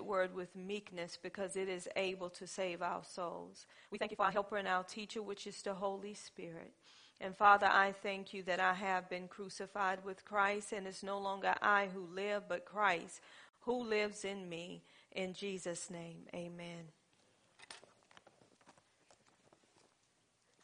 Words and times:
word 0.00 0.34
with 0.34 0.54
meekness 0.56 1.18
because 1.22 1.56
it 1.56 1.68
is 1.68 1.88
able 1.96 2.30
to 2.30 2.46
save 2.46 2.82
our 2.82 3.04
souls. 3.04 3.66
We 3.90 3.98
thank 3.98 4.10
you 4.10 4.16
for 4.16 4.24
our 4.24 4.32
helper 4.32 4.56
and 4.56 4.68
our 4.68 4.84
teacher, 4.84 5.22
which 5.22 5.46
is 5.46 5.60
the 5.62 5.74
Holy 5.74 6.14
Spirit. 6.14 6.72
And 7.20 7.36
Father, 7.36 7.66
I 7.66 7.92
thank 7.92 8.34
you 8.34 8.42
that 8.44 8.58
I 8.58 8.74
have 8.74 9.08
been 9.08 9.28
crucified 9.28 10.04
with 10.04 10.24
Christ, 10.24 10.72
and 10.72 10.86
it's 10.86 11.02
no 11.02 11.18
longer 11.18 11.54
I 11.62 11.88
who 11.92 12.06
live, 12.12 12.44
but 12.48 12.64
Christ 12.64 13.20
who 13.60 13.84
lives 13.84 14.24
in 14.24 14.48
me. 14.48 14.82
In 15.12 15.34
Jesus' 15.34 15.90
name, 15.90 16.22
amen. 16.34 16.84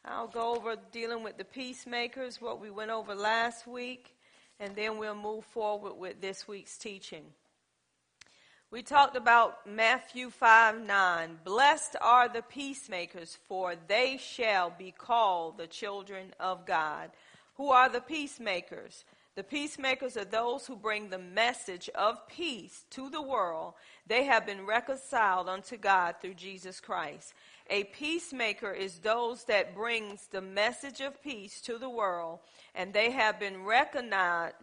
I'll 0.05 0.27
go 0.27 0.55
over 0.55 0.75
dealing 0.91 1.23
with 1.23 1.37
the 1.37 1.45
peacemakers, 1.45 2.41
what 2.41 2.59
we 2.59 2.71
went 2.71 2.89
over 2.89 3.13
last 3.13 3.67
week, 3.67 4.15
and 4.59 4.75
then 4.75 4.97
we'll 4.97 5.15
move 5.15 5.45
forward 5.45 5.93
with 5.93 6.19
this 6.19 6.47
week's 6.47 6.77
teaching. 6.77 7.25
We 8.71 8.83
talked 8.83 9.15
about 9.15 9.65
Matthew 9.65 10.29
5 10.29 10.85
9. 10.85 11.39
Blessed 11.43 11.95
are 12.01 12.29
the 12.29 12.43
peacemakers, 12.43 13.39
for 13.47 13.73
they 13.87 14.17
shall 14.17 14.69
be 14.69 14.91
called 14.91 15.57
the 15.57 15.65
children 15.65 16.35
of 16.39 16.67
God. 16.67 17.09
Who 17.55 17.71
are 17.71 17.89
the 17.89 17.99
peacemakers? 17.99 19.05
The 19.33 19.43
peacemakers 19.43 20.17
are 20.17 20.25
those 20.25 20.67
who 20.67 20.75
bring 20.75 21.09
the 21.09 21.17
message 21.17 21.89
of 21.95 22.27
peace 22.27 22.85
to 22.91 23.09
the 23.09 23.21
world. 23.21 23.73
They 24.05 24.25
have 24.25 24.45
been 24.45 24.67
reconciled 24.67 25.49
unto 25.49 25.75
God 25.75 26.15
through 26.21 26.35
Jesus 26.35 26.79
Christ. 26.79 27.33
A 27.71 27.85
peacemaker 27.85 28.71
is 28.71 28.99
those 28.99 29.45
that 29.45 29.73
brings 29.73 30.27
the 30.27 30.41
message 30.41 31.01
of 31.01 31.21
peace 31.23 31.61
to 31.61 31.77
the 31.77 31.89
world, 31.89 32.39
and 32.75 32.93
they 32.93 33.11
have 33.11 33.39
been 33.39 33.63
reconciled 33.63 34.57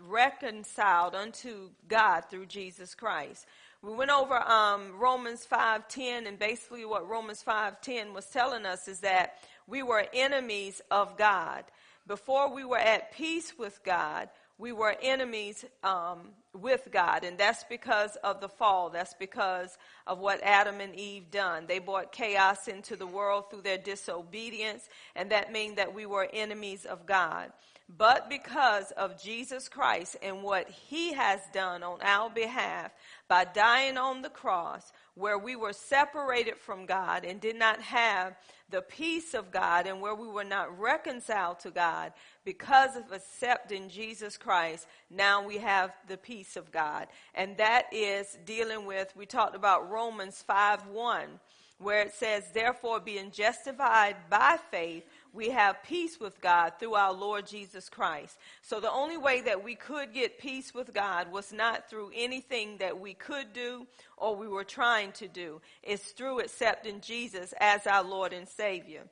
unto 1.15 1.71
God 1.89 2.25
through 2.29 2.47
Jesus 2.47 2.95
Christ. 2.95 3.47
We 3.87 3.95
went 3.95 4.11
over 4.11 4.35
um, 4.35 4.99
Romans 4.99 5.47
5.10, 5.49 6.27
and 6.27 6.41
basically 6.41 6.85
what 6.85 7.09
Romans 7.09 7.45
5.10 7.47 8.13
was 8.13 8.27
telling 8.27 8.67
us 8.67 8.89
is 8.89 8.99
that 9.01 9.35
we 9.69 9.85
were 9.85 10.05
enemies 10.13 10.83
of 10.91 11.17
God. 11.17 11.63
Before 12.05 12.53
we 12.53 12.65
were 12.65 12.79
at 12.79 13.13
peace 13.13 13.57
with 13.57 13.79
God, 13.85 14.29
we 14.59 14.73
were 14.73 14.97
enemies 15.01 15.65
um, 15.85 16.31
with 16.53 16.89
God, 16.91 17.23
and 17.23 17.39
that's 17.39 17.63
because 17.63 18.17
of 18.25 18.41
the 18.41 18.49
fall. 18.49 18.91
That's 18.91 19.15
because 19.15 19.79
of 20.09 20.19
what 20.19 20.43
Adam 20.43 20.81
and 20.81 20.93
Eve 20.97 21.31
done. 21.31 21.67
They 21.69 21.79
brought 21.79 22.11
chaos 22.11 22.67
into 22.67 22.97
the 22.97 23.07
world 23.07 23.51
through 23.51 23.63
their 23.63 23.79
disobedience, 23.79 24.89
and 25.15 25.31
that 25.31 25.53
means 25.53 25.77
that 25.77 25.95
we 25.95 26.07
were 26.07 26.29
enemies 26.33 26.87
of 26.87 27.07
God. 27.07 27.53
But 27.89 28.29
because 28.29 28.91
of 28.93 29.23
Jesus 29.23 29.69
Christ 29.69 30.17
and 30.21 30.43
what 30.43 30.69
he 30.69 31.13
has 31.13 31.41
done 31.53 31.85
on 31.85 32.01
our 32.03 32.29
behalf 32.29 32.91
by 33.29 33.45
dying 33.45 33.97
on 33.97 34.23
the 34.23 34.29
cross, 34.29 34.93
where 35.15 35.39
we 35.39 35.55
were 35.55 35.73
separated 35.73 36.57
from 36.59 36.85
God 36.85 37.25
and 37.25 37.41
did 37.41 37.57
not 37.57 37.81
have 37.81 38.37
the 38.71 38.83
peace 38.83 39.35
of 39.35 39.53
God 39.53 39.87
and 39.87 40.01
where 40.01 40.15
we 40.15 40.27
were 40.27 40.45
not 40.45 40.79
reconciled 40.79 41.61
to 41.61 41.71
God 41.71 42.13
because 42.45 42.97
of 42.97 43.13
accepting 43.13 43.89
Jesus 43.89 44.37
Christ, 44.37 44.87
now 45.09 45.47
we 45.47 45.59
have 45.59 45.93
the 46.09 46.17
peace 46.17 46.57
of 46.57 46.73
God. 46.73 47.07
And 47.35 47.57
that 47.57 47.87
is 47.93 48.37
dealing 48.45 48.85
with, 48.85 49.15
we 49.17 49.27
talked 49.27 49.55
about 49.55 49.91
Romans 49.91 50.43
5 50.47 50.89
1, 50.89 51.27
where 51.79 52.03
it 52.03 52.15
says, 52.15 52.51
Therefore, 52.53 53.01
being 53.01 53.31
justified 53.31 54.17
by 54.29 54.59
faith, 54.71 55.05
we 55.37 55.51
have 55.51 55.83
peace 55.83 56.19
with 56.19 56.41
God 56.41 56.73
through 56.81 56.95
our 56.95 57.13
Lord 57.13 57.47
Jesus 57.47 57.91
Christ. 57.91 58.39
So 58.63 58.81
the 58.81 58.91
only 58.91 59.19
way 59.19 59.43
that 59.43 59.63
we 59.63 59.75
could 59.75 60.15
get 60.15 60.39
peace 60.39 60.75
with 60.75 60.95
God 60.95 61.31
was 61.31 61.53
not 61.53 61.91
through 61.91 62.11
anything 62.15 62.79
that 62.79 62.99
we 62.99 63.13
could 63.13 63.53
do 63.53 63.87
or 64.17 64.35
we 64.35 64.49
were 64.49 64.65
trying 64.65 65.13
to 65.13 65.29
do. 65.29 65.61
It's 65.83 66.13
through 66.13 66.41
accepting 66.41 67.03
Jesus 67.03 67.53
as 67.61 67.87
our 67.87 68.03
Lord 68.03 68.33
and 68.33 68.49
Savior. 68.49 69.03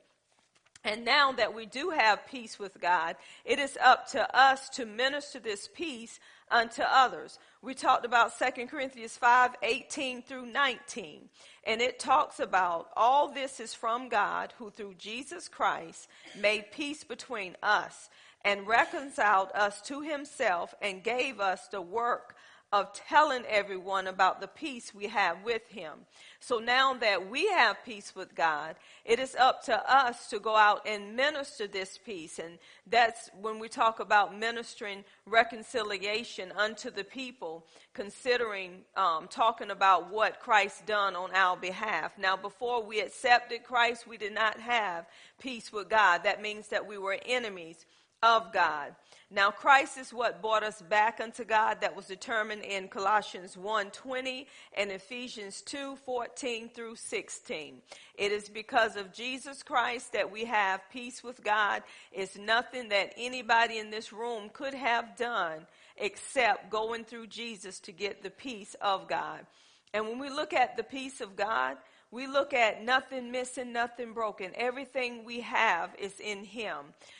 And 0.83 1.05
now 1.05 1.31
that 1.31 1.53
we 1.53 1.65
do 1.65 1.91
have 1.91 2.27
peace 2.27 2.59
with 2.59 2.79
God, 2.79 3.15
it 3.43 3.59
is 3.59 3.77
up 3.83 4.07
to 4.11 4.37
us 4.37 4.69
to 4.69 4.85
minister 4.85 5.39
this 5.39 5.69
peace 5.73 6.19
unto 6.51 6.81
others. 6.81 7.39
We 7.61 7.73
talked 7.73 8.05
about 8.05 8.37
2 8.37 8.67
Corinthians 8.67 9.17
5 9.17 9.55
18 9.61 10.21
through 10.21 10.45
19. 10.47 11.29
And 11.65 11.81
it 11.81 11.99
talks 11.99 12.39
about 12.39 12.89
all 12.95 13.29
this 13.29 13.59
is 13.59 13.73
from 13.73 14.09
God 14.09 14.53
who 14.57 14.69
through 14.69 14.95
Jesus 14.97 15.47
Christ 15.47 16.07
made 16.39 16.71
peace 16.71 17.03
between 17.03 17.55
us 17.63 18.09
and 18.43 18.67
reconciled 18.67 19.49
us 19.55 19.81
to 19.81 20.01
himself 20.01 20.75
and 20.81 21.03
gave 21.03 21.39
us 21.39 21.67
the 21.67 21.81
work 21.81 22.35
of 22.75 22.91
telling 22.91 23.45
everyone 23.45 24.05
about 24.05 24.41
the 24.41 24.47
peace 24.49 24.93
we 24.93 25.07
have 25.07 25.41
with 25.45 25.65
him. 25.69 25.93
So 26.41 26.59
now 26.59 26.93
that 26.95 27.29
we 27.29 27.47
have 27.47 27.77
peace 27.85 28.13
with 28.13 28.35
God, 28.35 28.75
it 29.05 29.17
is 29.17 29.33
up 29.33 29.63
to 29.67 29.91
us 29.91 30.29
to 30.31 30.39
go 30.39 30.57
out 30.57 30.85
and 30.85 31.15
minister 31.15 31.67
this 31.67 31.97
peace. 31.97 32.37
And 32.37 32.59
that's 32.85 33.29
when 33.39 33.59
we 33.59 33.69
talk 33.69 34.01
about 34.01 34.37
ministering 34.37 35.05
reconciliation 35.25 36.51
unto 36.51 36.91
the 36.91 37.05
people, 37.05 37.65
considering 37.93 38.81
um, 38.97 39.29
talking 39.29 39.71
about 39.71 40.11
what 40.11 40.41
Christ 40.41 40.85
done 40.85 41.15
on 41.15 41.33
our 41.33 41.55
behalf. 41.55 42.11
Now, 42.17 42.35
before 42.35 42.83
we 42.83 42.99
accepted 42.99 43.63
Christ, 43.63 44.05
we 44.05 44.17
did 44.17 44.35
not 44.35 44.59
have 44.59 45.05
peace 45.39 45.71
with 45.71 45.87
God. 45.87 46.25
That 46.25 46.41
means 46.41 46.67
that 46.67 46.85
we 46.85 46.97
were 46.97 47.17
enemies 47.25 47.85
of 48.21 48.51
God. 48.53 48.95
Now 49.31 49.51
Christ 49.51 49.97
is 49.97 50.13
what 50.13 50.41
brought 50.41 50.63
us 50.63 50.81
back 50.81 51.19
unto 51.19 51.43
God 51.43 51.81
that 51.81 51.95
was 51.95 52.05
determined 52.05 52.63
in 52.63 52.87
Colossians 52.87 53.57
1:20 53.57 54.47
and 54.73 54.91
Ephesians 54.91 55.61
2:14 55.61 56.69
through 56.69 56.95
16. 56.95 57.81
It 58.15 58.31
is 58.31 58.49
because 58.49 58.95
of 58.95 59.11
Jesus 59.11 59.63
Christ 59.63 60.13
that 60.13 60.31
we 60.31 60.45
have 60.45 60.89
peace 60.89 61.23
with 61.23 61.43
God. 61.43 61.83
It's 62.11 62.35
nothing 62.37 62.89
that 62.89 63.13
anybody 63.17 63.79
in 63.79 63.89
this 63.89 64.13
room 64.13 64.49
could 64.49 64.73
have 64.73 65.15
done 65.17 65.67
except 65.97 66.69
going 66.69 67.03
through 67.03 67.27
Jesus 67.27 67.79
to 67.81 67.91
get 67.91 68.21
the 68.21 68.29
peace 68.29 68.75
of 68.75 69.07
God. 69.07 69.45
And 69.93 70.07
when 70.07 70.19
we 70.19 70.29
look 70.29 70.53
at 70.53 70.77
the 70.77 70.83
peace 70.83 71.21
of 71.21 71.35
God, 71.35 71.77
we 72.11 72.27
look 72.27 72.53
at 72.53 72.83
nothing 72.83 73.31
missing, 73.31 73.73
nothing 73.73 74.13
broken. 74.13 74.51
Everything 74.55 75.25
we 75.25 75.41
have 75.41 75.93
is 75.99 76.19
in 76.19 76.43
Him. 76.43 76.77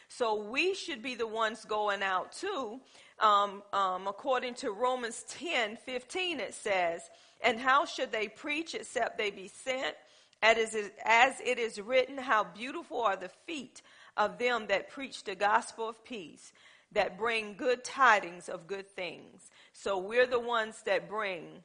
So 0.08 0.44
we 0.50 0.74
should 0.74 1.02
be 1.02 1.16
the 1.16 1.28
ones 1.28 1.66
going 1.66 2.04
out 2.04 2.32
too. 2.32 2.80
Um, 3.20 3.64
um, 3.74 4.08
according 4.08 4.56
to 4.56 4.72
Romans 4.72 5.26
10 5.30 5.78
15, 5.78 6.40
it 6.40 6.54
says, 6.54 7.02
And 7.42 7.60
how 7.60 7.86
should 7.86 8.12
they 8.12 8.28
preach 8.28 8.76
except 8.76 9.18
they 9.18 9.32
be 9.32 9.48
sent? 9.48 9.96
As 10.42 11.40
it 11.44 11.58
is 11.58 11.82
written, 11.82 12.18
How 12.18 12.44
beautiful 12.44 13.02
are 13.02 13.16
the 13.16 13.32
feet 13.46 13.82
of 14.16 14.38
them 14.38 14.68
that 14.68 14.90
preach 14.90 15.24
the 15.24 15.36
gospel 15.36 15.90
of 15.90 16.04
peace, 16.06 16.54
that 16.92 17.18
bring 17.18 17.56
good 17.58 17.84
tidings 17.84 18.48
of 18.48 18.68
good 18.68 18.90
things. 18.90 19.50
So 19.74 19.98
we're 19.98 20.28
the 20.28 20.40
ones 20.40 20.84
that 20.86 21.10
bring 21.10 21.64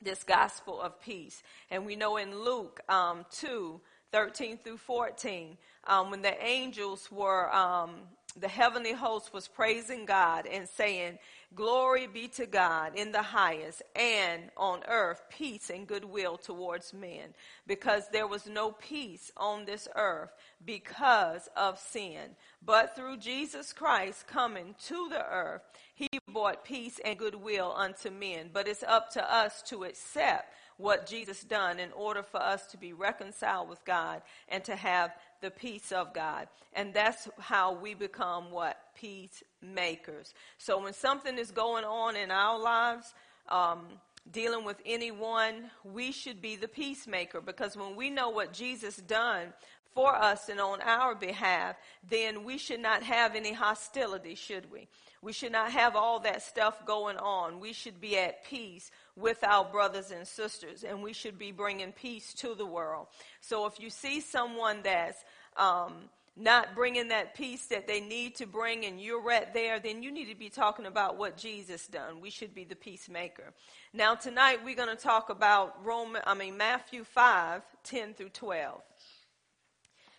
this 0.00 0.24
gospel 0.24 0.80
of 0.80 1.00
peace. 1.00 1.42
And 1.70 1.86
we 1.86 1.96
know 1.96 2.16
in 2.16 2.38
Luke 2.38 2.80
um, 2.88 3.24
2 3.30 3.80
13 4.12 4.58
through 4.64 4.78
14, 4.78 5.56
um, 5.86 6.10
when 6.10 6.22
the 6.22 6.42
angels 6.42 7.10
were, 7.10 7.54
um, 7.54 7.96
the 8.38 8.48
heavenly 8.48 8.92
host 8.92 9.34
was 9.34 9.48
praising 9.48 10.06
God 10.06 10.46
and 10.46 10.68
saying, 10.68 11.18
Glory 11.56 12.06
be 12.06 12.28
to 12.28 12.44
God 12.44 12.92
in 12.96 13.12
the 13.12 13.22
highest, 13.22 13.82
and 13.96 14.50
on 14.58 14.82
earth 14.88 15.22
peace 15.30 15.70
and 15.70 15.86
goodwill 15.86 16.36
towards 16.36 16.92
men. 16.92 17.32
Because 17.66 18.10
there 18.12 18.26
was 18.26 18.46
no 18.46 18.72
peace 18.72 19.32
on 19.38 19.64
this 19.64 19.88
earth 19.96 20.30
because 20.66 21.48
of 21.56 21.78
sin. 21.78 22.36
But 22.62 22.94
through 22.94 23.16
Jesus 23.16 23.72
Christ 23.72 24.26
coming 24.26 24.74
to 24.88 25.08
the 25.08 25.24
earth, 25.24 25.62
he 25.94 26.10
brought 26.30 26.62
peace 26.62 27.00
and 27.02 27.18
goodwill 27.18 27.72
unto 27.74 28.10
men. 28.10 28.50
But 28.52 28.68
it's 28.68 28.82
up 28.82 29.10
to 29.12 29.34
us 29.34 29.62
to 29.68 29.84
accept 29.84 30.52
what 30.78 31.06
Jesus 31.06 31.42
done 31.42 31.78
in 31.78 31.92
order 31.92 32.22
for 32.22 32.40
us 32.40 32.66
to 32.68 32.76
be 32.76 32.92
reconciled 32.92 33.68
with 33.68 33.84
God 33.84 34.22
and 34.48 34.62
to 34.64 34.76
have 34.76 35.12
the 35.40 35.50
peace 35.50 35.92
of 35.92 36.12
God. 36.12 36.48
And 36.74 36.92
that's 36.92 37.28
how 37.38 37.74
we 37.74 37.94
become 37.94 38.50
what? 38.50 38.78
Peacemakers. 38.94 40.34
So 40.58 40.82
when 40.82 40.92
something 40.92 41.38
is 41.38 41.50
going 41.50 41.84
on 41.84 42.16
in 42.16 42.30
our 42.30 42.58
lives, 42.58 43.14
um, 43.48 43.86
dealing 44.30 44.64
with 44.64 44.80
anyone, 44.84 45.70
we 45.84 46.12
should 46.12 46.42
be 46.42 46.56
the 46.56 46.68
peacemaker 46.68 47.40
because 47.40 47.76
when 47.76 47.96
we 47.96 48.10
know 48.10 48.28
what 48.28 48.52
Jesus 48.52 48.96
done 48.96 49.52
for 49.94 50.14
us 50.14 50.48
and 50.50 50.60
on 50.60 50.80
our 50.82 51.14
behalf, 51.14 51.76
then 52.08 52.44
we 52.44 52.58
should 52.58 52.80
not 52.80 53.02
have 53.02 53.34
any 53.34 53.52
hostility, 53.52 54.34
should 54.34 54.70
we? 54.70 54.88
We 55.22 55.32
should 55.32 55.52
not 55.52 55.72
have 55.72 55.96
all 55.96 56.20
that 56.20 56.42
stuff 56.42 56.84
going 56.84 57.16
on. 57.16 57.60
We 57.60 57.72
should 57.72 58.00
be 58.00 58.18
at 58.18 58.44
peace 58.44 58.90
with 59.16 59.42
our 59.42 59.64
brothers 59.64 60.10
and 60.10 60.26
sisters, 60.26 60.84
and 60.84 61.02
we 61.02 61.12
should 61.12 61.38
be 61.38 61.50
bringing 61.50 61.92
peace 61.92 62.34
to 62.34 62.54
the 62.54 62.66
world. 62.66 63.06
So 63.40 63.66
if 63.66 63.80
you 63.80 63.90
see 63.90 64.20
someone 64.20 64.80
that's 64.82 65.24
um, 65.56 66.10
not 66.36 66.74
bringing 66.74 67.08
that 67.08 67.34
peace 67.34 67.66
that 67.68 67.88
they 67.88 68.00
need 68.00 68.34
to 68.36 68.46
bring 68.46 68.84
and 68.84 69.00
you're 69.00 69.22
right 69.22 69.52
there, 69.54 69.80
then 69.80 70.02
you 70.02 70.12
need 70.12 70.28
to 70.28 70.34
be 70.34 70.50
talking 70.50 70.84
about 70.84 71.16
what 71.16 71.38
Jesus 71.38 71.86
done. 71.86 72.20
We 72.20 72.28
should 72.28 72.54
be 72.54 72.64
the 72.64 72.76
peacemaker. 72.76 73.54
Now 73.94 74.14
tonight 74.14 74.60
we're 74.62 74.76
going 74.76 74.94
to 74.94 75.02
talk 75.02 75.30
about 75.30 75.82
Roman, 75.82 76.20
I 76.26 76.34
mean 76.34 76.58
Matthew 76.58 77.04
5, 77.04 77.62
10 77.84 78.14
through 78.14 78.28
12. 78.28 78.82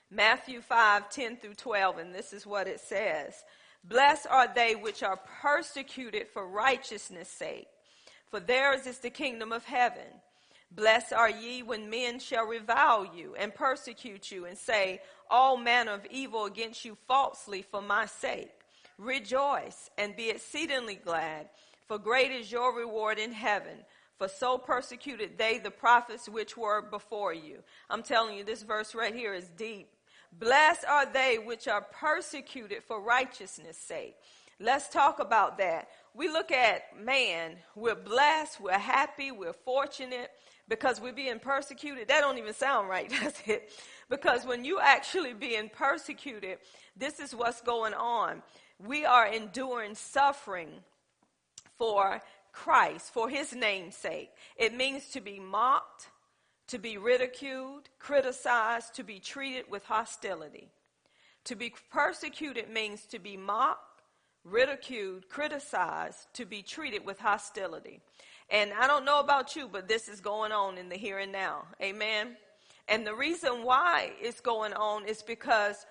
Matthew 0.10 0.62
5, 0.62 1.10
10 1.10 1.38
through 1.38 1.54
12, 1.54 1.98
and 1.98 2.16
this 2.16 2.34
is 2.34 2.48
what 2.48 2.68
it 2.68 2.80
says. 2.80 3.44
Blessed 3.84 4.26
are 4.30 4.52
they 4.54 4.74
which 4.74 5.04
are 5.04 5.20
persecuted 5.42 6.28
for 6.28 6.48
righteousness' 6.48 7.30
sake, 7.30 7.68
for 8.30 8.40
theirs 8.40 8.86
is 8.86 9.00
the 9.00 9.10
kingdom 9.10 9.52
of 9.52 9.66
heaven. 9.66 10.08
Blessed 10.72 11.14
are 11.14 11.30
ye 11.30 11.64
when 11.64 11.90
men 11.90 12.20
shall 12.20 12.46
revile 12.46 13.10
you 13.16 13.36
and 13.36 13.56
persecute 13.56 14.32
you 14.32 14.46
and 14.46 14.58
say 14.58 15.02
all 15.30 15.58
manner 15.58 15.94
of 15.94 16.06
evil 16.12 16.46
against 16.46 16.84
you 16.84 16.98
falsely 17.08 17.62
for 17.62 17.82
my 17.82 18.06
sake. 18.06 18.52
Rejoice 18.98 19.90
and 19.98 20.16
be 20.16 20.30
exceedingly 20.30 20.96
glad, 20.96 21.50
for 21.88 21.98
great 21.98 22.32
is 22.32 22.52
your 22.52 22.76
reward 22.76 23.18
in 23.20 23.32
heaven. 23.32 23.78
For 24.18 24.28
so 24.28 24.58
persecuted 24.58 25.38
they 25.38 25.60
the 25.60 25.70
prophets 25.70 26.28
which 26.28 26.58
were 26.58 26.82
before 26.82 27.34
you. 27.34 27.60
I'm 27.90 28.02
telling 28.02 28.36
you, 28.36 28.44
this 28.44 28.64
verse 28.64 28.96
right 28.96 29.14
here 29.14 29.36
is 29.36 29.50
deep. 29.50 29.90
Blessed 30.40 30.86
are 30.86 31.06
they 31.06 31.38
which 31.38 31.68
are 31.68 31.82
persecuted 31.82 32.84
for 32.84 33.00
righteousness' 33.00 33.78
sake. 33.78 34.16
Let's 34.60 34.90
talk 34.90 35.20
about 35.20 35.60
that. 35.60 35.88
We 36.14 36.30
look 36.30 36.52
at 36.52 37.00
man, 37.00 37.58
we're 37.76 37.96
blessed, 37.96 38.60
we're 38.60 38.78
happy, 38.78 39.32
we're 39.32 39.54
fortunate 39.54 40.32
because 40.68 41.00
we're 41.00 41.14
being 41.14 41.40
persecuted. 41.40 42.08
That 42.08 42.22
don't 42.22 42.38
even 42.38 42.54
sound 42.54 42.90
right, 42.90 43.10
does 43.22 43.36
it? 43.46 43.72
Because 44.10 44.46
when 44.46 44.66
you 44.66 44.80
actually 44.80 45.34
being 45.34 45.70
persecuted, 45.70 46.60
this 46.96 47.20
is 47.20 47.36
what's 47.36 47.62
going 47.62 47.94
on. 47.94 48.42
We 48.80 49.06
are 49.06 49.28
enduring 49.28 49.96
suffering 49.96 50.70
for 51.78 52.22
Christ, 52.52 53.14
for 53.14 53.30
his 53.30 53.54
name's 53.54 53.96
sake. 53.96 54.30
It 54.56 54.74
means 54.74 55.08
to 55.10 55.22
be 55.22 55.40
mocked, 55.40 56.10
to 56.68 56.80
be 56.80 56.98
ridiculed, 56.98 57.90
criticized, 58.00 58.96
to 58.96 59.04
be 59.04 59.20
treated 59.20 59.66
with 59.70 59.84
hostility. 59.86 60.70
To 61.46 61.56
be 61.56 61.74
persecuted 61.92 62.70
means 62.70 63.06
to 63.08 63.20
be 63.20 63.38
mocked, 63.38 63.87
ridiculed, 64.50 65.30
criticized, 65.30 66.28
to 66.34 66.46
be 66.46 66.62
treated 66.62 67.06
with 67.06 67.20
hostility. 67.20 68.00
And 68.50 68.72
I 68.80 68.88
don't 68.88 69.06
know 69.06 69.20
about 69.20 69.56
you, 69.56 69.68
but 69.72 69.88
this 69.88 70.08
is 70.08 70.22
going 70.22 70.52
on 70.52 70.78
in 70.78 70.90
the 70.90 70.96
here 70.96 71.20
and 71.20 71.32
now. 71.32 71.66
Amen. 71.82 72.38
And 72.88 73.06
the 73.06 73.14
reason 73.14 73.64
why 73.64 74.12
it's 74.22 74.40
going 74.40 74.74
on 74.74 75.06
is 75.06 75.22
because 75.22 75.86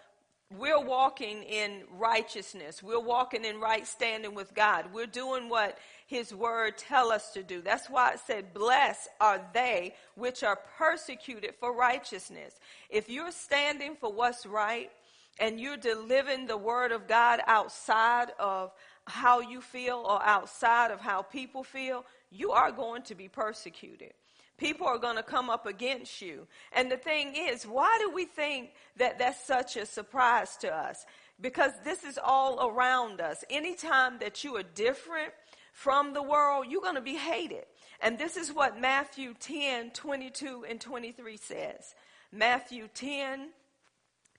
we're 0.57 0.81
walking 0.81 1.43
in 1.43 1.83
righteousness. 1.99 2.83
We're 2.83 3.01
walking 3.01 3.45
in 3.45 3.61
right 3.61 3.87
standing 3.87 4.35
with 4.35 4.55
God. 4.55 4.87
We're 4.93 5.07
doing 5.07 5.49
what 5.49 5.77
his 6.07 6.33
word 6.33 6.79
tell 6.79 7.11
us 7.11 7.33
to 7.33 7.43
do. 7.43 7.61
That's 7.61 7.91
why 7.91 8.13
it 8.13 8.21
said, 8.25 8.55
blessed 8.55 9.09
are 9.21 9.41
they 9.53 9.95
which 10.15 10.45
are 10.45 10.59
persecuted 10.79 11.57
for 11.59 11.75
righteousness. 11.75 12.55
If 12.89 13.11
you're 13.11 13.33
standing 13.33 13.97
for 13.97 14.13
what's 14.13 14.47
right 14.47 14.91
and 15.39 15.61
you're 15.61 15.77
delivering 15.77 16.47
the 16.47 16.57
word 16.57 16.93
of 16.93 17.07
God 17.07 17.41
outside 17.47 18.29
of 18.39 18.73
how 19.07 19.41
you 19.41 19.61
feel 19.61 20.05
or 20.09 20.23
outside 20.25 20.91
of 20.91 21.01
how 21.01 21.23
people 21.23 21.63
feel, 21.63 22.05
you 22.31 22.53
are 22.53 22.73
going 22.73 23.03
to 23.03 23.15
be 23.15 23.29
persecuted. 23.29 24.13
People 24.59 24.87
are 24.87 24.99
going 24.99 25.17
to 25.17 25.23
come 25.23 25.51
up 25.51 25.67
against 25.67 26.23
you. 26.23 26.47
And 26.73 26.91
the 26.91 26.97
thing 26.97 27.35
is, 27.37 27.65
why 27.65 27.99
do 28.01 28.11
we 28.11 28.25
think 28.25 28.71
that 28.97 29.19
that's 29.19 29.47
such 29.47 29.77
a 29.77 29.85
surprise 29.85 30.57
to 30.59 30.75
us? 30.75 31.05
Because 31.41 31.73
this 31.85 32.05
is 32.05 32.19
all 32.23 32.67
around 32.67 33.21
us. 33.21 33.45
Anytime 33.51 34.19
that 34.21 34.43
you 34.43 34.57
are 34.57 34.63
different 34.63 35.33
from 35.73 36.15
the 36.15 36.23
world, 36.23 36.67
you're 36.71 36.81
going 36.81 36.95
to 36.95 37.03
be 37.03 37.17
hated. 37.17 37.65
And 38.01 38.19
this 38.19 38.39
is 38.39 38.53
what 38.53 38.81
Matthew 38.81 39.35
10, 39.39 39.91
22 39.91 40.65
and 40.69 40.81
23 40.81 41.37
says. 41.37 41.95
Matthew 42.33 42.89
10, 42.95 43.51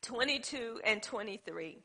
22 0.01 0.81
and 0.85 1.01
23. 1.01 1.79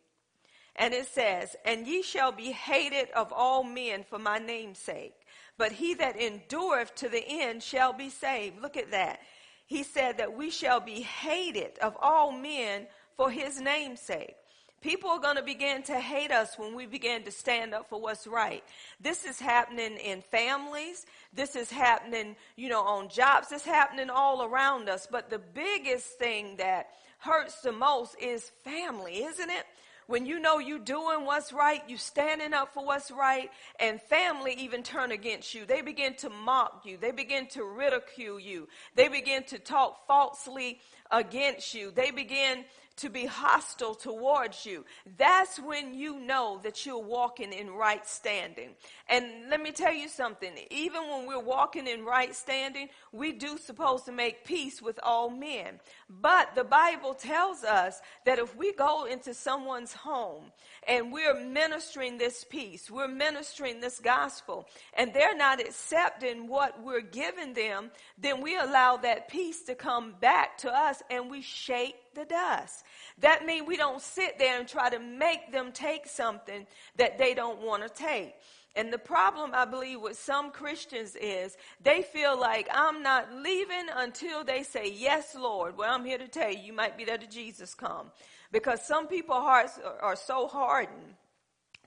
And 0.77 0.95
it 0.95 1.07
says, 1.07 1.55
And 1.65 1.87
ye 1.87 2.03
shall 2.03 2.33
be 2.33 2.53
hated 2.53 3.11
of 3.11 3.33
all 3.33 3.63
men 3.63 4.05
for 4.09 4.19
my 4.19 4.39
name's 4.39 4.79
sake 4.79 5.15
but 5.59 5.73
he 5.73 5.95
that 5.95 6.21
endureth 6.21 6.95
to 6.97 7.09
the 7.09 7.25
end 7.25 7.63
shall 7.63 7.93
be 7.93 8.11
saved. 8.11 8.61
Look 8.61 8.77
at 8.77 8.91
that. 8.91 9.21
He 9.67 9.83
said 9.83 10.19
that 10.19 10.37
we 10.37 10.51
shall 10.51 10.81
be 10.81 11.03
hated 11.03 11.79
of 11.79 11.97
all 12.01 12.33
men 12.33 12.87
for 13.17 13.31
his 13.31 13.61
name's 13.61 14.01
sake. 14.01 14.35
People 14.81 15.11
are 15.11 15.21
going 15.21 15.37
to 15.37 15.43
begin 15.43 15.85
to 15.85 16.01
hate 16.01 16.33
us 16.33 16.59
when 16.59 16.75
we 16.75 16.87
begin 16.87 17.23
to 17.23 17.31
stand 17.31 17.73
up 17.73 17.89
for 17.89 18.01
what's 18.01 18.27
right. 18.27 18.65
This 19.01 19.25
is 19.25 19.39
happening 19.39 19.97
in 19.99 20.23
families. 20.23 21.07
This 21.33 21.55
is 21.55 21.71
happening, 21.71 22.35
you 22.57 22.69
know, 22.69 22.83
on 22.83 23.09
jobs. 23.09 23.53
It's 23.53 23.65
happening 23.65 24.11
all 24.11 24.43
around 24.43 24.89
us. 24.89 25.07
But 25.09 25.31
the 25.31 25.39
biggest 25.39 26.19
thing 26.19 26.57
that 26.57 26.89
hurts 27.23 27.61
the 27.63 27.73
most 27.73 28.17
is 28.21 28.51
family, 28.65 29.25
isn't 29.25 29.51
it? 29.51 29.65
when 30.07 30.27
you 30.27 30.39
know 30.41 30.59
you're 30.59 30.79
doing 30.79 31.25
what's 31.25 31.53
right, 31.53 31.83
you 31.89 31.97
standing 31.97 32.53
up 32.53 32.75
for 32.75 32.85
what's 32.85 33.11
right, 33.11 33.51
and 33.81 34.01
family 34.01 34.55
even 34.59 34.83
turn 34.83 35.13
against 35.13 35.55
you. 35.55 35.65
They 35.65 35.81
begin 35.81 36.15
to 36.17 36.29
mock 36.29 36.83
you. 36.85 36.97
They 36.97 37.13
begin 37.13 37.47
to 37.49 37.65
ridicule 37.65 38.39
you. 38.39 38.69
They 38.95 39.09
begin 39.09 39.45
to 39.45 39.59
talk 39.59 40.07
falsely 40.07 40.81
against 41.11 41.75
you. 41.75 41.91
They 41.91 42.11
begin 42.11 42.65
to 42.97 43.09
be 43.09 43.27
hostile 43.27 43.95
towards 43.95 44.67
you. 44.67 44.85
That's 45.17 45.59
when 45.59 45.95
you 45.95 46.21
know 46.21 46.61
that 46.63 46.85
you're 46.85 46.99
walking 46.99 47.53
in 47.53 47.71
right 47.71 48.07
standing. 48.07 48.71
And 49.09 49.49
let 49.51 49.63
me 49.63 49.73
tell 49.73 49.93
you 49.93 50.09
something. 50.09 50.53
Even 50.71 51.09
when 51.09 51.27
we're 51.27 51.41
walking 51.41 51.87
in 51.87 52.05
right 52.05 52.35
standing, 52.35 52.89
we 53.13 53.33
do 53.33 53.59
supposed 53.59 54.05
to 54.07 54.13
make 54.13 54.45
peace 54.45 54.81
with 54.83 54.99
all 55.03 55.31
men. 55.31 55.81
But 56.09 56.55
the 56.55 56.65
Bible 56.65 57.15
tells 57.15 57.65
us 57.65 58.01
that 58.25 58.39
if 58.39 58.55
we 58.57 58.73
go 58.73 59.07
into 59.07 59.35
someone's 59.35 59.93
home 59.93 60.45
and 60.87 61.13
we're 61.13 61.39
ministering 61.39 62.19
this 62.19 62.45
peace, 62.49 62.91
we're 62.91 63.09
ministering 63.09 63.81
this 63.81 63.99
gospel, 63.99 64.69
and 64.95 65.13
they're 65.13 65.37
not 65.37 65.61
accepting 65.61 66.49
what 66.49 66.83
we're 66.83 67.01
giving 67.01 67.55
them, 67.55 67.91
then 68.19 68.41
we 68.41 68.57
allow 68.57 68.97
that 68.99 69.29
peace 69.29 69.63
to 69.63 69.75
come 69.75 70.15
back 70.21 70.59
to 70.59 70.73
us 70.73 71.03
and 71.11 71.31
we 71.31 71.43
shake 71.43 71.97
the 72.15 72.25
dust. 72.25 72.85
That 73.19 73.45
means 73.45 73.67
we 73.67 73.77
don't 73.77 74.01
sit 74.01 74.39
there 74.39 74.59
and 74.59 74.69
try 74.69 74.91
to 74.91 74.99
make 74.99 75.53
them 75.53 75.73
take 75.73 76.07
something 76.07 76.67
that 76.97 77.19
they 77.19 77.35
don't 77.35 77.61
want 77.61 77.83
to 77.83 77.89
take. 77.89 78.35
And 78.75 78.93
the 78.93 78.99
problem, 78.99 79.51
I 79.53 79.67
believe, 79.67 80.01
with 80.01 80.19
some 80.19 80.51
Christians 80.51 81.15
is 81.21 81.57
they 81.83 82.03
feel 82.03 82.41
like 82.41 82.69
I'm 82.73 83.03
not 83.03 83.33
leaving 83.33 83.87
until 83.95 84.45
they 84.45 84.63
say, 84.63 84.91
Yes, 84.91 85.35
Lord. 85.35 85.77
Well, 85.77 85.93
I'm 85.93 86.05
here 86.05 86.19
to 86.19 86.29
tell 86.29 86.51
you, 86.51 86.59
you 86.59 86.73
might 86.73 86.97
be 86.97 87.05
there 87.05 87.19
to 87.19 87.27
Jesus 87.27 87.75
come. 87.75 88.11
Because 88.51 88.85
some 88.87 89.07
people's 89.07 89.43
hearts 89.43 89.79
are, 89.85 89.99
are 90.01 90.17
so 90.17 90.47
hardened 90.47 91.15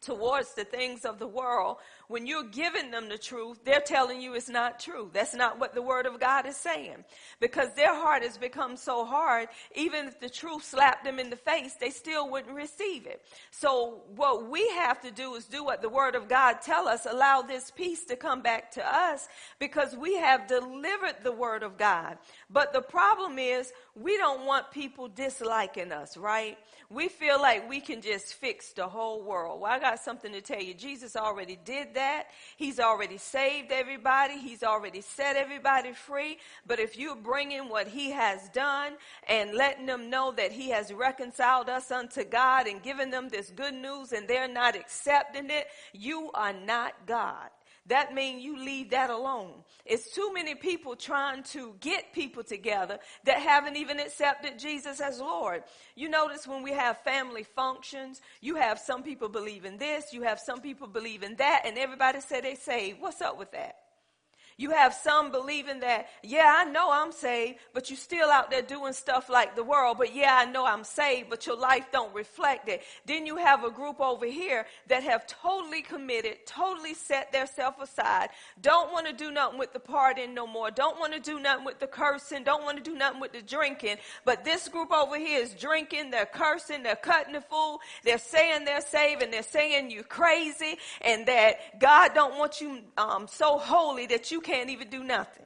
towards 0.02 0.54
the 0.54 0.64
things 0.64 1.06
of 1.06 1.18
the 1.18 1.28
world, 1.28 1.78
when 2.08 2.28
you're 2.28 2.44
giving 2.44 2.92
them 2.92 3.10
the 3.10 3.18
truth, 3.18 3.60
they're 3.64 3.80
telling 3.80 4.22
you 4.22 4.34
it's 4.34 4.50
not 4.50 4.80
true. 4.80 5.10
That's 5.14 5.34
not 5.34 5.60
what 5.60 5.74
the 5.74 5.82
word 5.82 6.06
of 6.06 6.20
God 6.20 6.46
is 6.46 6.56
saying. 6.56 7.04
Because 7.40 7.74
their 7.74 7.96
heart 7.96 8.24
has 8.24 8.38
become 8.38 8.78
so 8.78 9.06
hard, 9.06 9.50
even 9.76 10.08
if 10.08 10.20
the 10.20 10.30
truth 10.30 10.64
slapped 10.64 11.04
them 11.04 11.20
in 11.20 11.30
the 11.30 11.36
face, 11.36 11.74
they 11.74 11.90
still 11.90 12.30
wouldn't 12.30 12.56
receive 12.56 13.06
it. 13.06 13.24
So 13.52 14.04
what 14.16 14.50
we 14.50 14.68
have 14.70 15.02
to 15.02 15.12
do 15.12 15.36
is 15.36 15.46
do 15.46 15.64
what 15.64 15.82
the 15.82 15.90
word 15.90 16.16
of 16.16 16.28
God 16.28 16.62
tell 16.62 16.88
us, 16.88 17.08
allow 17.10 17.42
this 17.42 17.72
peace 17.72 18.06
to 18.06 18.16
come 18.16 18.42
back 18.42 18.72
to 18.72 18.86
us 18.86 19.28
because 19.60 19.96
we 19.96 20.16
have 20.16 20.48
delivered 20.48 21.16
the 21.24 21.32
word 21.32 21.64
of 21.64 21.78
God. 21.78 22.18
But 22.50 22.74
the 22.74 22.82
problem 22.82 23.40
is 23.40 23.74
we 23.96 24.18
don't 24.18 24.46
want 24.46 24.72
people 24.72 25.08
disliking 25.08 25.92
us, 25.92 26.18
right? 26.18 26.58
We 26.90 27.08
feel 27.08 27.42
like 27.42 27.68
we 27.68 27.80
can 27.80 28.02
just 28.02 28.36
fix 28.36 28.74
the 28.74 28.88
whole 28.88 29.24
world. 29.24 29.62
Well, 29.62 29.72
I 29.72 29.80
got 29.80 30.00
something 30.00 30.32
to 30.34 30.42
tell 30.42 30.62
you. 30.62 30.74
Jesus 30.74 31.16
already 31.16 31.58
did 31.66 31.95
that. 31.96 32.28
He's 32.56 32.80
already 32.80 33.18
saved 33.18 33.72
everybody. 33.72 34.38
He's 34.38 34.64
already 34.64 35.02
set 35.02 35.36
everybody 35.36 35.92
free. 35.92 36.38
But 36.68 36.80
if 36.80 36.98
you're 36.98 37.16
bringing 37.16 37.68
what 37.68 37.88
he 37.88 38.12
has 38.12 38.48
done 38.50 38.94
and 39.28 39.54
letting 39.54 39.86
them 39.86 40.10
know 40.10 40.32
that 40.34 40.52
he 40.52 40.70
has 40.70 40.94
reconciled 40.94 41.70
us 41.70 41.92
unto 41.92 42.24
God 42.24 42.68
and 42.68 42.82
given 42.82 43.10
them 43.10 43.30
this 43.30 43.50
good 43.50 43.74
news 43.74 44.14
and 44.14 44.28
they're 44.28 44.48
not 44.48 44.76
accepting 44.76 45.50
it, 45.50 45.68
you 45.94 46.30
are 46.34 46.54
not 46.54 46.94
God 47.06 47.50
that 47.88 48.14
means 48.14 48.44
you 48.44 48.58
leave 48.58 48.90
that 48.92 49.10
alone. 49.10 49.54
It's 49.86 50.12
too 50.12 50.32
many 50.34 50.56
people 50.56 50.96
trying 50.96 51.44
to 51.44 51.76
get 51.80 52.14
people 52.14 52.44
together 52.44 53.00
that 53.26 53.38
haven't 53.38 53.76
even 53.76 54.00
accepted 54.00 54.58
Jesus 54.58 55.00
as 55.00 55.20
Lord. 55.20 55.64
You 55.96 56.10
notice 56.10 56.48
when 56.48 56.64
we 56.64 56.72
have 56.72 56.98
family 57.04 57.44
functions, 57.44 58.22
you 58.42 58.56
have 58.56 58.80
some 58.80 59.04
people 59.04 59.30
believe 59.30 59.66
in 59.66 59.78
this, 59.78 60.14
you 60.14 60.24
have 60.24 60.40
some 60.40 60.62
people 60.62 60.88
believe 60.88 61.24
in 61.24 61.36
that, 61.36 61.64
and 61.66 61.78
everybody 61.78 62.22
say 62.22 62.42
they 62.42 62.56
say, 62.56 62.96
what's 63.00 63.22
up 63.22 63.38
with 63.38 63.52
that? 63.52 63.76
You 64.58 64.72
have 64.72 64.94
some 64.94 65.32
believing 65.32 65.82
that, 65.82 66.08
yeah, 66.24 66.54
I 66.60 66.64
know 66.64 66.90
I'm 66.90 67.12
saved, 67.12 67.60
but 67.74 67.90
you're 67.90 67.98
still 67.98 68.30
out 68.30 68.50
there 68.50 68.62
doing 68.62 68.94
stuff 68.94 69.30
like 69.30 69.54
the 69.56 69.64
world. 69.64 69.98
But 69.98 70.16
yeah, 70.16 70.34
I 70.34 70.46
know 70.46 70.66
I'm 70.66 70.86
saved, 70.86 71.30
but 71.30 71.46
your 71.46 71.58
life 71.58 71.88
don't 71.92 72.14
reflect 72.16 72.70
it. 72.70 72.82
Then 73.06 73.26
you 73.26 73.36
have 73.36 73.66
a 73.66 73.70
group 73.70 74.00
over 74.00 74.26
here 74.26 74.66
that 74.88 75.04
have 75.04 75.28
totally 75.28 75.82
committed, 75.82 76.46
totally 76.46 76.94
set 76.94 77.34
their 77.34 77.48
self 77.48 77.82
aside, 77.82 78.30
don't 78.62 78.94
want 78.94 79.08
to 79.08 79.14
do 79.14 79.30
nothing 79.30 79.60
with 79.60 79.74
the 79.74 79.80
partying 79.80 80.34
no 80.34 80.48
more, 80.48 80.72
don't 80.72 81.00
want 81.00 81.12
to 81.14 81.20
do 81.20 81.38
nothing 81.38 81.66
with 81.66 81.80
the 81.80 81.88
cursing, 81.88 82.46
don't 82.46 82.64
want 82.64 82.78
to 82.78 82.84
do 82.84 82.96
nothing 82.96 83.20
with 83.20 83.34
the 83.34 83.42
drinking. 83.42 83.98
But 84.24 84.46
this 84.46 84.70
group 84.70 84.92
over 84.94 85.18
here 85.18 85.42
is 85.42 85.54
drinking, 85.54 86.12
they're 86.12 86.26
cursing, 86.26 86.82
they're 86.84 86.96
cutting 86.96 87.34
the 87.34 87.42
fool, 87.42 87.82
they're 88.06 88.18
saying 88.18 88.64
they're 88.64 88.80
saved, 88.80 89.22
and 89.22 89.34
they're 89.34 89.44
saying 89.44 89.92
you're 89.92 90.04
crazy, 90.04 90.78
and 91.02 91.26
that 91.26 91.78
God 91.80 92.14
don't 92.14 92.38
want 92.38 92.62
you 92.62 92.80
um, 92.98 93.28
so 93.28 93.58
holy 93.58 94.06
that 94.08 94.32
you 94.32 94.45
can't 94.46 94.70
even 94.70 94.90
do 94.90 95.04
nothing. 95.04 95.46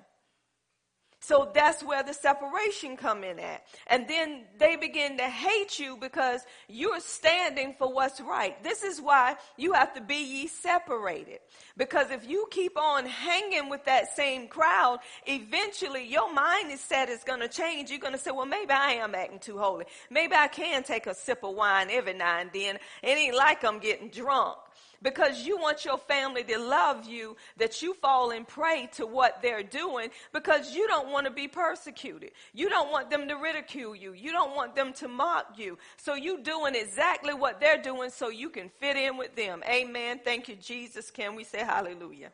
So 1.22 1.52
that's 1.54 1.84
where 1.84 2.02
the 2.02 2.14
separation 2.14 2.96
come 2.96 3.26
in 3.26 3.40
at. 3.40 3.66
And 3.88 4.08
then 4.08 4.46
they 4.58 4.78
begin 4.78 5.18
to 5.18 5.28
hate 5.28 5.78
you 5.78 5.98
because 5.98 6.42
you're 6.70 7.02
standing 7.02 7.76
for 7.78 7.94
what's 7.94 8.22
right. 8.22 8.62
This 8.64 8.84
is 8.84 9.02
why 9.02 9.36
you 9.58 9.74
have 9.74 9.94
to 9.96 10.02
be 10.02 10.16
ye 10.16 10.48
separated. 10.48 11.40
Because 11.76 12.10
if 12.10 12.28
you 12.28 12.48
keep 12.50 12.80
on 12.80 13.06
hanging 13.06 13.70
with 13.70 13.84
that 13.86 14.16
same 14.16 14.48
crowd, 14.48 15.00
eventually 15.28 16.08
your 16.08 16.34
mind 16.34 16.72
is 16.72 16.80
set 16.80 17.10
is 17.10 17.24
going 17.26 17.42
to 17.42 17.50
change. 17.50 17.90
You're 17.90 18.00
going 18.00 18.14
to 18.14 18.20
say, 18.20 18.32
well, 18.32 18.46
maybe 18.46 18.72
I 18.72 18.94
am 18.94 19.14
acting 19.14 19.40
too 19.40 19.58
holy. 19.58 19.86
Maybe 20.10 20.36
I 20.36 20.48
can 20.48 20.84
take 20.84 21.06
a 21.06 21.14
sip 21.14 21.44
of 21.44 21.54
wine 21.54 21.90
every 21.92 22.14
now 22.14 22.40
and 22.40 22.50
then. 22.54 22.78
It 23.04 23.18
ain't 23.18 23.36
like 23.36 23.66
I'm 23.66 23.80
getting 23.80 24.10
drunk 24.10 24.58
because 25.02 25.46
you 25.46 25.58
want 25.58 25.86
your 25.86 25.98
family 25.98 26.44
to 26.44 26.58
love 26.58 27.06
you, 27.06 27.38
that 27.58 27.82
you 27.82 27.94
fall 27.96 28.32
and 28.32 28.48
prey 28.48 28.90
to 28.94 29.06
what 29.06 29.42
they're 29.42 29.64
doing 29.64 30.10
because 30.34 30.76
you 30.76 30.88
don't 30.88 31.12
want 31.12 31.26
to 31.26 31.32
be 31.32 31.48
persecuted. 31.48 32.32
You 32.54 32.70
don't 32.70 32.92
want 32.92 33.10
them 33.10 33.28
to 33.28 33.36
ridicule 33.36 33.96
you. 33.96 34.14
You 34.14 34.32
don't 34.32 34.56
want 34.56 34.76
them 34.76 34.94
to 34.94 35.08
mock 35.08 35.58
you. 35.58 35.78
So 35.98 36.16
you 36.16 36.42
doing 36.44 36.76
exactly 36.76 37.34
what 37.34 37.60
they're 37.60 37.82
doing 37.82 38.10
so 38.10 38.30
you 38.30 38.50
can 38.50 38.70
fit 38.80 38.98
in 38.98 39.18
with 39.18 39.36
them. 39.36 39.64
Amen. 39.68 40.20
Thank 40.24 40.50
you, 40.50 40.56
Jesus. 40.56 41.12
Can 41.12 41.36
we 41.36 41.44
say 41.44 41.60
hallelujah? 41.60 42.32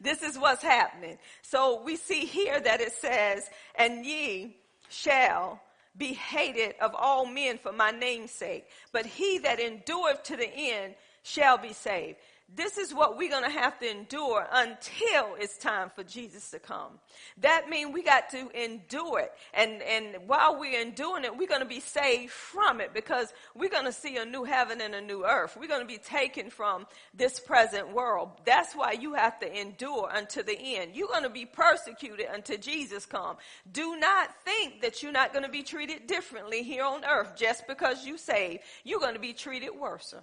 This 0.00 0.22
is 0.22 0.38
what's 0.38 0.62
happening. 0.62 1.18
So 1.42 1.82
we 1.82 1.96
see 1.96 2.24
here 2.24 2.58
that 2.58 2.80
it 2.80 2.92
says, 2.92 3.48
and 3.74 4.06
ye 4.06 4.56
shall 4.88 5.60
be 5.96 6.14
hated 6.14 6.74
of 6.80 6.94
all 6.94 7.26
men 7.26 7.58
for 7.58 7.72
my 7.72 7.90
name's 7.90 8.30
sake, 8.30 8.66
but 8.92 9.06
he 9.06 9.38
that 9.38 9.60
endureth 9.60 10.22
to 10.24 10.36
the 10.36 10.48
end 10.48 10.94
shall 11.22 11.58
be 11.58 11.72
saved 11.72 12.16
this 12.56 12.78
is 12.78 12.92
what 12.92 13.16
we're 13.16 13.30
going 13.30 13.44
to 13.44 13.50
have 13.50 13.78
to 13.78 13.90
endure 13.90 14.46
until 14.52 15.36
it's 15.38 15.56
time 15.58 15.90
for 15.94 16.02
Jesus 16.02 16.50
to 16.50 16.58
come. 16.58 16.98
That 17.38 17.68
means 17.68 17.92
we 17.94 18.02
got 18.02 18.30
to 18.30 18.48
endure 18.50 19.20
it. 19.20 19.32
And, 19.54 19.82
and 19.82 20.16
while 20.26 20.58
we're 20.58 20.80
enduring 20.80 21.24
it, 21.24 21.36
we're 21.36 21.48
going 21.48 21.60
to 21.60 21.66
be 21.66 21.80
saved 21.80 22.32
from 22.32 22.80
it 22.80 22.92
because 22.92 23.32
we're 23.54 23.70
going 23.70 23.84
to 23.84 23.92
see 23.92 24.16
a 24.16 24.24
new 24.24 24.44
heaven 24.44 24.80
and 24.80 24.94
a 24.94 25.00
new 25.00 25.24
earth. 25.24 25.56
We're 25.58 25.68
going 25.68 25.82
to 25.82 25.86
be 25.86 25.98
taken 25.98 26.50
from 26.50 26.86
this 27.14 27.38
present 27.38 27.92
world. 27.92 28.30
That's 28.44 28.74
why 28.74 28.92
you 28.92 29.14
have 29.14 29.38
to 29.40 29.60
endure 29.60 30.08
until 30.12 30.42
the 30.42 30.58
end. 30.58 30.96
You're 30.96 31.08
going 31.08 31.22
to 31.22 31.30
be 31.30 31.46
persecuted 31.46 32.26
until 32.32 32.58
Jesus 32.58 33.06
come. 33.06 33.36
Do 33.70 33.96
not 33.96 34.28
think 34.44 34.82
that 34.82 35.02
you're 35.02 35.12
not 35.12 35.32
going 35.32 35.44
to 35.44 35.50
be 35.50 35.62
treated 35.62 36.06
differently 36.08 36.62
here 36.62 36.84
on 36.84 37.04
earth 37.04 37.36
just 37.36 37.68
because 37.68 38.04
you 38.04 38.18
saved. 38.18 38.62
You're 38.82 39.00
going 39.00 39.14
to 39.14 39.20
be 39.20 39.32
treated 39.32 39.70
worse. 39.78 40.14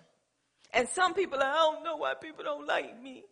And 0.74 0.88
some 0.88 1.14
people, 1.14 1.40
I 1.40 1.54
don't 1.54 1.84
know 1.84 1.98
why 1.98 2.14
people 2.14 2.44
don't 2.44 2.68
like 2.68 3.02
me. 3.02 3.24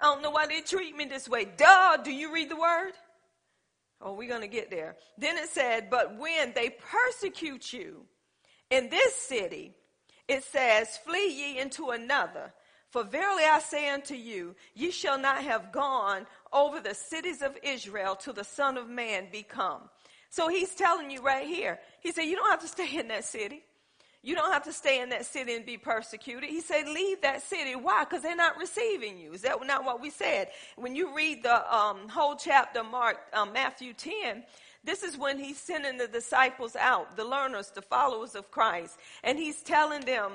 I 0.00 0.04
don't 0.04 0.22
know 0.22 0.30
why 0.30 0.46
they 0.46 0.60
treat 0.60 0.96
me 0.96 1.04
this 1.04 1.28
way. 1.28 1.44
Duh, 1.44 1.98
do 1.98 2.12
you 2.12 2.32
read 2.32 2.50
the 2.50 2.56
word? 2.56 2.92
Oh, 4.00 4.12
we're 4.12 4.28
going 4.28 4.42
to 4.42 4.48
get 4.48 4.70
there. 4.70 4.96
Then 5.16 5.38
it 5.38 5.48
said, 5.48 5.88
but 5.88 6.18
when 6.18 6.52
they 6.52 6.70
persecute 6.70 7.72
you 7.72 8.04
in 8.70 8.90
this 8.90 9.14
city, 9.14 9.72
it 10.28 10.44
says, 10.44 10.98
flee 10.98 11.32
ye 11.32 11.58
into 11.58 11.90
another. 11.90 12.52
For 12.90 13.02
verily 13.02 13.44
I 13.44 13.60
say 13.60 13.88
unto 13.88 14.14
you, 14.14 14.54
ye 14.74 14.90
shall 14.90 15.18
not 15.18 15.42
have 15.42 15.72
gone 15.72 16.26
over 16.52 16.80
the 16.80 16.94
cities 16.94 17.42
of 17.42 17.56
Israel 17.62 18.14
till 18.14 18.34
the 18.34 18.44
Son 18.44 18.76
of 18.76 18.88
Man 18.88 19.28
be 19.32 19.42
come. 19.42 19.82
So 20.30 20.48
he's 20.48 20.74
telling 20.74 21.10
you 21.10 21.22
right 21.22 21.46
here. 21.46 21.78
He 22.00 22.12
said, 22.12 22.22
you 22.22 22.36
don't 22.36 22.50
have 22.50 22.60
to 22.60 22.68
stay 22.68 22.98
in 22.98 23.08
that 23.08 23.24
city. 23.24 23.62
You 24.24 24.34
don't 24.34 24.52
have 24.52 24.64
to 24.64 24.72
stay 24.72 25.02
in 25.02 25.10
that 25.10 25.26
city 25.26 25.54
and 25.54 25.66
be 25.66 25.76
persecuted. 25.76 26.48
He 26.48 26.62
said, 26.62 26.88
leave 26.88 27.20
that 27.20 27.42
city. 27.42 27.76
Why? 27.76 28.04
Because 28.04 28.22
they're 28.22 28.34
not 28.34 28.56
receiving 28.56 29.18
you. 29.18 29.34
Is 29.34 29.42
that 29.42 29.58
not 29.66 29.84
what 29.84 30.00
we 30.00 30.08
said? 30.08 30.48
When 30.76 30.96
you 30.96 31.14
read 31.14 31.42
the 31.42 31.74
um, 31.74 32.08
whole 32.08 32.34
chapter, 32.34 32.82
Mark, 32.82 33.18
um, 33.34 33.52
Matthew 33.52 33.92
10, 33.92 34.42
this 34.82 35.02
is 35.02 35.18
when 35.18 35.38
he's 35.38 35.58
sending 35.58 35.98
the 35.98 36.08
disciples 36.08 36.74
out, 36.74 37.16
the 37.16 37.24
learners, 37.24 37.70
the 37.70 37.82
followers 37.82 38.34
of 38.34 38.50
Christ. 38.50 38.98
And 39.22 39.38
he's 39.38 39.62
telling 39.62 40.00
them, 40.06 40.32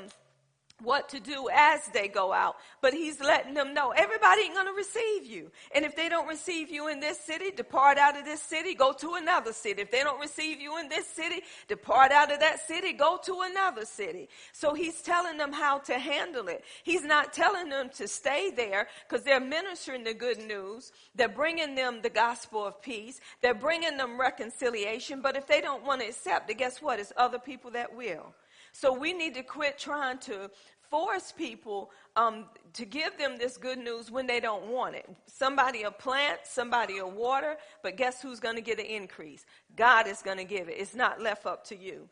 what 0.82 1.10
to 1.10 1.20
do 1.20 1.50
as 1.54 1.86
they 1.88 2.08
go 2.08 2.32
out. 2.32 2.56
But 2.82 2.94
he's 2.94 3.20
letting 3.20 3.54
them 3.54 3.74
know 3.74 3.92
everybody 3.92 4.44
ain't 4.44 4.56
to 4.56 4.74
receive 4.74 5.26
you. 5.26 5.52
And 5.74 5.86
if 5.86 5.96
they 5.96 6.10
don't 6.10 6.28
receive 6.28 6.70
you 6.70 6.88
in 6.88 7.00
this 7.00 7.20
city, 7.20 7.52
depart 7.52 7.98
out 7.98 8.18
of 8.18 8.26
this 8.26 8.42
city, 8.42 8.74
go 8.74 8.94
to 8.94 9.16
another 9.16 9.54
city. 9.54 9.82
If 9.82 9.92
they 9.92 10.04
don't 10.04 10.20
receive 10.20 10.62
you 10.62 10.80
in 10.80 10.90
this 10.90 11.08
city, 11.08 11.42
depart 11.68 12.12
out 12.12 12.32
of 12.32 12.40
that 12.40 12.66
city, 12.68 12.94
go 12.94 13.20
to 13.24 13.42
another 13.44 13.86
city. 13.86 14.30
So 14.54 14.74
he's 14.74 15.02
telling 15.02 15.38
them 15.38 15.52
how 15.52 15.80
to 15.80 15.98
handle 15.98 16.48
it. 16.48 16.64
He's 16.84 17.04
not 17.04 17.34
telling 17.34 17.70
them 17.70 17.90
to 17.96 18.08
stay 18.08 18.52
there 18.52 18.88
because 19.08 19.24
they're 19.24 19.40
ministering 19.40 20.04
the 20.04 20.14
good 20.14 20.40
news. 20.40 20.92
They're 21.16 21.30
bringing 21.30 21.76
them 21.76 22.02
the 22.02 22.10
gospel 22.10 22.66
of 22.66 22.82
peace. 22.82 23.20
They're 23.42 23.54
bringing 23.54 23.98
them 23.98 24.20
reconciliation. 24.20 25.22
But 25.22 25.36
if 25.36 25.48
they 25.48 25.62
don't 25.62 25.86
want 25.86 26.02
to 26.02 26.08
accept 26.08 26.50
it, 26.50 26.58
guess 26.58 26.82
what? 26.82 27.00
It's 27.00 27.14
other 27.18 27.40
people 27.40 27.72
that 27.72 27.96
will. 27.96 28.34
So 28.72 28.94
we 28.94 29.14
need 29.14 29.34
to 29.36 29.44
quit 29.44 29.78
trying 29.78 30.20
to 30.20 30.50
force 30.90 31.32
people 31.32 31.92
um, 32.16 32.46
to 32.74 32.86
give 32.86 33.18
them 33.18 33.38
this 33.38 33.58
good 33.58 33.78
news 33.78 34.10
when 34.12 34.28
they 34.28 34.40
don't 34.40 34.68
want 34.68 34.96
it. 34.96 35.08
Somebody 35.28 35.84
will 35.84 35.92
plant, 35.92 36.40
somebody 36.44 37.02
will 37.02 37.12
water, 37.12 37.58
but 37.84 37.98
guess 37.98 38.22
who's 38.22 38.40
going 38.40 38.56
to 38.56 38.62
get 38.62 38.80
an 38.80 38.86
increase? 38.86 39.46
God 39.76 40.08
is 40.08 40.22
going 40.22 40.38
to 40.38 40.44
give 40.44 40.68
it. 40.68 40.76
It's 40.78 40.96
not 40.96 41.22
left 41.22 41.46
up 41.46 41.64
to 41.66 41.78
you. 41.78 42.10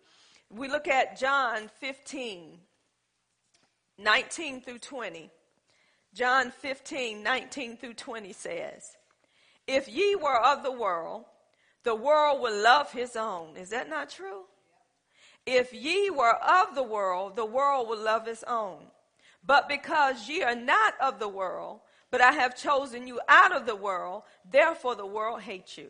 We 0.49 0.67
look 0.67 0.87
at 0.87 1.19
John 1.19 1.69
15, 1.79 2.59
19 3.97 4.61
through 4.61 4.79
20. 4.79 5.31
John 6.13 6.51
15, 6.51 7.21
19 7.21 7.77
through 7.77 7.93
20 7.93 8.33
says, 8.33 8.95
If 9.67 9.89
ye 9.89 10.15
were 10.15 10.39
of 10.39 10.63
the 10.63 10.71
world, 10.71 11.25
the 11.83 11.95
world 11.95 12.41
would 12.41 12.53
love 12.53 12.91
his 12.91 13.15
own. 13.15 13.57
Is 13.57 13.69
that 13.69 13.89
not 13.89 14.09
true? 14.09 14.43
If 15.47 15.73
ye 15.73 16.09
were 16.09 16.35
of 16.35 16.75
the 16.75 16.83
world, 16.83 17.37
the 17.37 17.45
world 17.45 17.87
would 17.87 17.99
love 17.99 18.27
its 18.27 18.43
own. 18.43 18.79
But 19.45 19.69
because 19.69 20.27
ye 20.27 20.43
are 20.43 20.53
not 20.53 20.95
of 21.01 21.19
the 21.19 21.29
world, 21.29 21.79
but 22.11 22.19
I 22.19 22.33
have 22.33 22.57
chosen 22.57 23.07
you 23.07 23.21
out 23.29 23.55
of 23.55 23.65
the 23.65 23.75
world, 23.75 24.23
therefore 24.51 24.95
the 24.95 25.05
world 25.05 25.41
hates 25.41 25.77
you. 25.77 25.87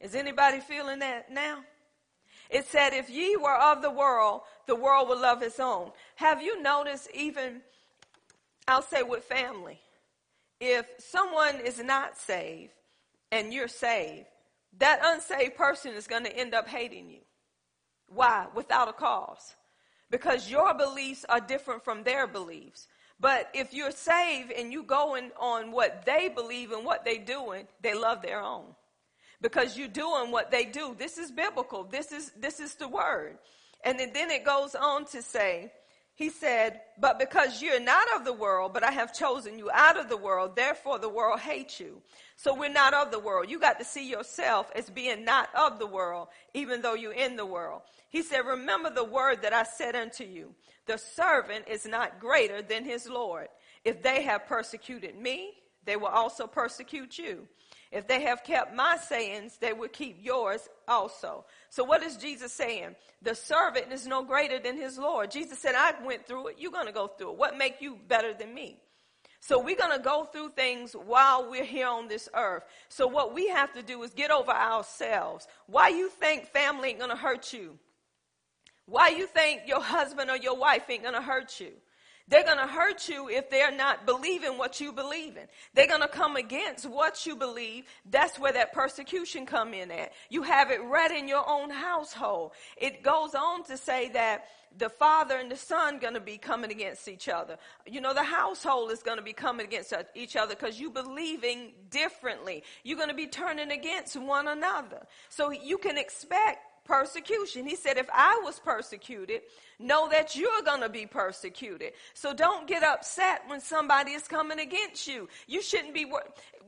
Is 0.00 0.16
anybody 0.16 0.58
feeling 0.58 0.98
that 0.98 1.30
now? 1.30 1.60
It 2.50 2.66
said, 2.66 2.94
if 2.94 3.08
ye 3.08 3.36
were 3.36 3.54
of 3.54 3.80
the 3.80 3.92
world, 3.92 4.40
the 4.66 4.74
world 4.74 5.08
would 5.08 5.20
love 5.20 5.40
its 5.42 5.60
own. 5.60 5.92
Have 6.16 6.42
you 6.42 6.60
noticed 6.60 7.08
even, 7.14 7.60
I'll 8.66 8.82
say 8.82 9.04
with 9.04 9.22
family, 9.22 9.78
if 10.60 10.84
someone 10.98 11.60
is 11.60 11.78
not 11.78 12.18
saved 12.18 12.72
and 13.30 13.54
you're 13.54 13.68
saved, 13.68 14.26
that 14.78 15.00
unsaved 15.04 15.56
person 15.56 15.94
is 15.94 16.08
going 16.08 16.24
to 16.24 16.36
end 16.36 16.54
up 16.54 16.66
hating 16.66 17.08
you. 17.08 17.20
Why? 18.08 18.46
Without 18.54 18.88
a 18.88 18.92
cause. 18.92 19.54
Because 20.10 20.50
your 20.50 20.74
beliefs 20.74 21.24
are 21.28 21.40
different 21.40 21.84
from 21.84 22.02
their 22.02 22.26
beliefs. 22.26 22.88
But 23.20 23.50
if 23.52 23.74
you're 23.74 23.90
saved 23.90 24.52
and 24.52 24.72
you 24.72 24.82
going 24.82 25.30
on 25.38 25.72
what 25.72 26.06
they 26.06 26.28
believe 26.28 26.72
and 26.72 26.84
what 26.84 27.04
they 27.04 27.18
doing, 27.18 27.66
they 27.82 27.94
love 27.94 28.22
their 28.22 28.40
own. 28.40 28.66
Because 29.40 29.76
you're 29.76 29.88
doing 29.88 30.30
what 30.30 30.50
they 30.50 30.64
do. 30.64 30.94
This 30.98 31.18
is 31.18 31.30
biblical. 31.30 31.84
This 31.84 32.10
is 32.12 32.32
this 32.38 32.58
is 32.58 32.74
the 32.74 32.88
word. 32.88 33.38
And 33.84 33.98
then 33.98 34.30
it 34.30 34.44
goes 34.44 34.74
on 34.74 35.04
to 35.06 35.22
say, 35.22 35.72
he 36.18 36.30
said, 36.30 36.80
But 37.00 37.20
because 37.20 37.62
you're 37.62 37.78
not 37.78 38.08
of 38.16 38.24
the 38.24 38.32
world, 38.32 38.74
but 38.74 38.82
I 38.82 38.90
have 38.90 39.14
chosen 39.14 39.56
you 39.56 39.70
out 39.72 39.96
of 39.96 40.08
the 40.08 40.16
world, 40.16 40.56
therefore 40.56 40.98
the 40.98 41.08
world 41.08 41.38
hates 41.38 41.78
you. 41.78 42.02
So 42.34 42.54
we're 42.54 42.72
not 42.72 42.92
of 42.92 43.12
the 43.12 43.20
world. 43.20 43.48
You 43.48 43.60
got 43.60 43.78
to 43.78 43.84
see 43.84 44.10
yourself 44.10 44.68
as 44.74 44.90
being 44.90 45.24
not 45.24 45.48
of 45.54 45.78
the 45.78 45.86
world, 45.86 46.26
even 46.54 46.82
though 46.82 46.94
you're 46.94 47.12
in 47.12 47.36
the 47.36 47.46
world. 47.46 47.82
He 48.08 48.22
said, 48.22 48.40
Remember 48.40 48.90
the 48.90 49.04
word 49.04 49.42
that 49.42 49.52
I 49.52 49.62
said 49.62 49.94
unto 49.94 50.24
you. 50.24 50.56
The 50.86 50.98
servant 50.98 51.66
is 51.68 51.86
not 51.86 52.18
greater 52.18 52.62
than 52.62 52.84
his 52.84 53.08
Lord. 53.08 53.46
If 53.84 54.02
they 54.02 54.22
have 54.22 54.48
persecuted 54.48 55.14
me, 55.14 55.52
they 55.84 55.94
will 55.94 56.08
also 56.08 56.48
persecute 56.48 57.16
you. 57.16 57.46
If 57.90 58.06
they 58.06 58.22
have 58.22 58.44
kept 58.44 58.74
my 58.74 58.98
sayings, 58.98 59.56
they 59.56 59.72
will 59.72 59.88
keep 59.88 60.18
yours 60.20 60.68
also. 60.86 61.46
So 61.70 61.84
what 61.84 62.02
is 62.02 62.16
Jesus 62.16 62.52
saying? 62.52 62.96
The 63.22 63.34
servant 63.34 63.92
is 63.92 64.06
no 64.06 64.22
greater 64.22 64.58
than 64.58 64.76
his 64.76 64.98
Lord. 64.98 65.30
Jesus 65.30 65.58
said, 65.58 65.74
I 65.74 65.94
went 66.04 66.26
through 66.26 66.48
it. 66.48 66.56
You're 66.58 66.72
going 66.72 66.86
to 66.86 66.92
go 66.92 67.06
through 67.06 67.32
it. 67.32 67.38
What 67.38 67.56
make 67.56 67.80
you 67.80 67.98
better 68.08 68.34
than 68.34 68.54
me? 68.54 68.76
So 69.40 69.58
we're 69.58 69.76
going 69.76 69.96
to 69.96 70.02
go 70.02 70.24
through 70.24 70.50
things 70.50 70.92
while 70.92 71.48
we're 71.48 71.64
here 71.64 71.88
on 71.88 72.08
this 72.08 72.28
earth. 72.34 72.64
So 72.88 73.06
what 73.06 73.32
we 73.32 73.48
have 73.48 73.72
to 73.74 73.82
do 73.82 74.02
is 74.02 74.10
get 74.10 74.30
over 74.30 74.50
ourselves. 74.50 75.46
Why 75.66 75.88
you 75.88 76.10
think 76.10 76.46
family 76.46 76.90
ain't 76.90 76.98
going 76.98 77.10
to 77.10 77.16
hurt 77.16 77.52
you? 77.52 77.78
Why 78.86 79.08
you 79.08 79.26
think 79.26 79.62
your 79.66 79.82
husband 79.82 80.30
or 80.30 80.36
your 80.36 80.56
wife 80.56 80.90
ain't 80.90 81.02
going 81.02 81.14
to 81.14 81.22
hurt 81.22 81.60
you? 81.60 81.72
They're 82.28 82.44
going 82.44 82.58
to 82.58 82.66
hurt 82.66 83.08
you 83.08 83.28
if 83.28 83.48
they're 83.48 83.74
not 83.74 84.04
believing 84.04 84.58
what 84.58 84.80
you 84.80 84.92
believe 84.92 85.36
in. 85.36 85.46
They're 85.74 85.86
going 85.86 86.02
to 86.02 86.08
come 86.08 86.36
against 86.36 86.84
what 86.84 87.24
you 87.24 87.36
believe. 87.36 87.84
That's 88.10 88.38
where 88.38 88.52
that 88.52 88.72
persecution 88.72 89.46
come 89.46 89.72
in 89.72 89.90
at. 89.90 90.12
You 90.28 90.42
have 90.42 90.70
it 90.70 90.82
right 90.82 91.10
in 91.10 91.26
your 91.26 91.48
own 91.48 91.70
household. 91.70 92.52
It 92.76 93.02
goes 93.02 93.34
on 93.34 93.64
to 93.64 93.76
say 93.76 94.10
that 94.10 94.44
the 94.76 94.90
father 94.90 95.36
and 95.36 95.50
the 95.50 95.56
son 95.56 95.98
going 95.98 96.14
to 96.14 96.20
be 96.20 96.36
coming 96.36 96.70
against 96.70 97.08
each 97.08 97.28
other. 97.28 97.56
You 97.86 98.02
know, 98.02 98.12
the 98.12 98.22
household 98.22 98.92
is 98.92 99.02
going 99.02 99.16
to 99.16 99.22
be 99.24 99.32
coming 99.32 99.66
against 99.66 99.94
each 100.14 100.36
other 100.36 100.54
because 100.54 100.78
you 100.78 100.90
believing 100.90 101.72
differently. 101.90 102.62
You're 102.84 102.98
going 102.98 103.08
to 103.08 103.14
be 103.14 103.26
turning 103.26 103.70
against 103.70 104.16
one 104.16 104.48
another. 104.48 105.06
So 105.30 105.50
you 105.50 105.78
can 105.78 105.96
expect 105.96 106.58
persecution. 106.88 107.66
He 107.66 107.76
said, 107.76 107.98
if 107.98 108.08
I 108.12 108.40
was 108.42 108.58
persecuted, 108.58 109.42
know 109.78 110.08
that 110.08 110.34
you're 110.34 110.62
going 110.64 110.80
to 110.80 110.88
be 110.88 111.06
persecuted. 111.06 111.92
So 112.14 112.34
don't 112.34 112.66
get 112.66 112.82
upset 112.82 113.42
when 113.46 113.60
somebody 113.60 114.12
is 114.12 114.26
coming 114.26 114.58
against 114.58 115.06
you. 115.06 115.28
You 115.46 115.62
shouldn't 115.62 115.94
be, 115.94 116.06
wor- 116.06 116.24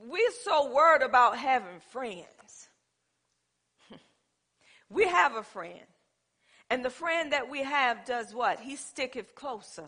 we're 0.06 0.30
so 0.44 0.72
worried 0.72 1.02
about 1.02 1.38
having 1.38 1.80
friends. 1.90 2.68
we 4.90 5.08
have 5.08 5.34
a 5.34 5.42
friend. 5.42 5.80
And 6.68 6.84
the 6.84 6.90
friend 6.90 7.32
that 7.32 7.50
we 7.50 7.64
have 7.64 8.04
does 8.04 8.32
what? 8.32 8.60
He 8.60 8.76
sticketh 8.76 9.34
closer 9.34 9.86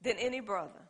than 0.00 0.16
any 0.18 0.40
brother. 0.40 0.88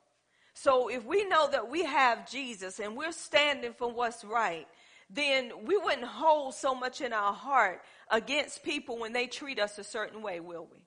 So 0.52 0.88
if 0.88 1.04
we 1.04 1.24
know 1.24 1.48
that 1.50 1.70
we 1.70 1.84
have 1.84 2.30
Jesus 2.30 2.78
and 2.78 2.96
we're 2.96 3.12
standing 3.12 3.72
for 3.72 3.90
what's 3.90 4.24
right, 4.24 4.68
then 5.10 5.52
we 5.64 5.76
wouldn't 5.76 6.04
hold 6.04 6.54
so 6.54 6.74
much 6.74 7.00
in 7.00 7.12
our 7.12 7.32
heart 7.32 7.80
against 8.10 8.62
people 8.62 8.98
when 8.98 9.12
they 9.12 9.26
treat 9.26 9.58
us 9.58 9.78
a 9.78 9.84
certain 9.84 10.22
way, 10.22 10.40
will 10.40 10.68
we? 10.70 10.84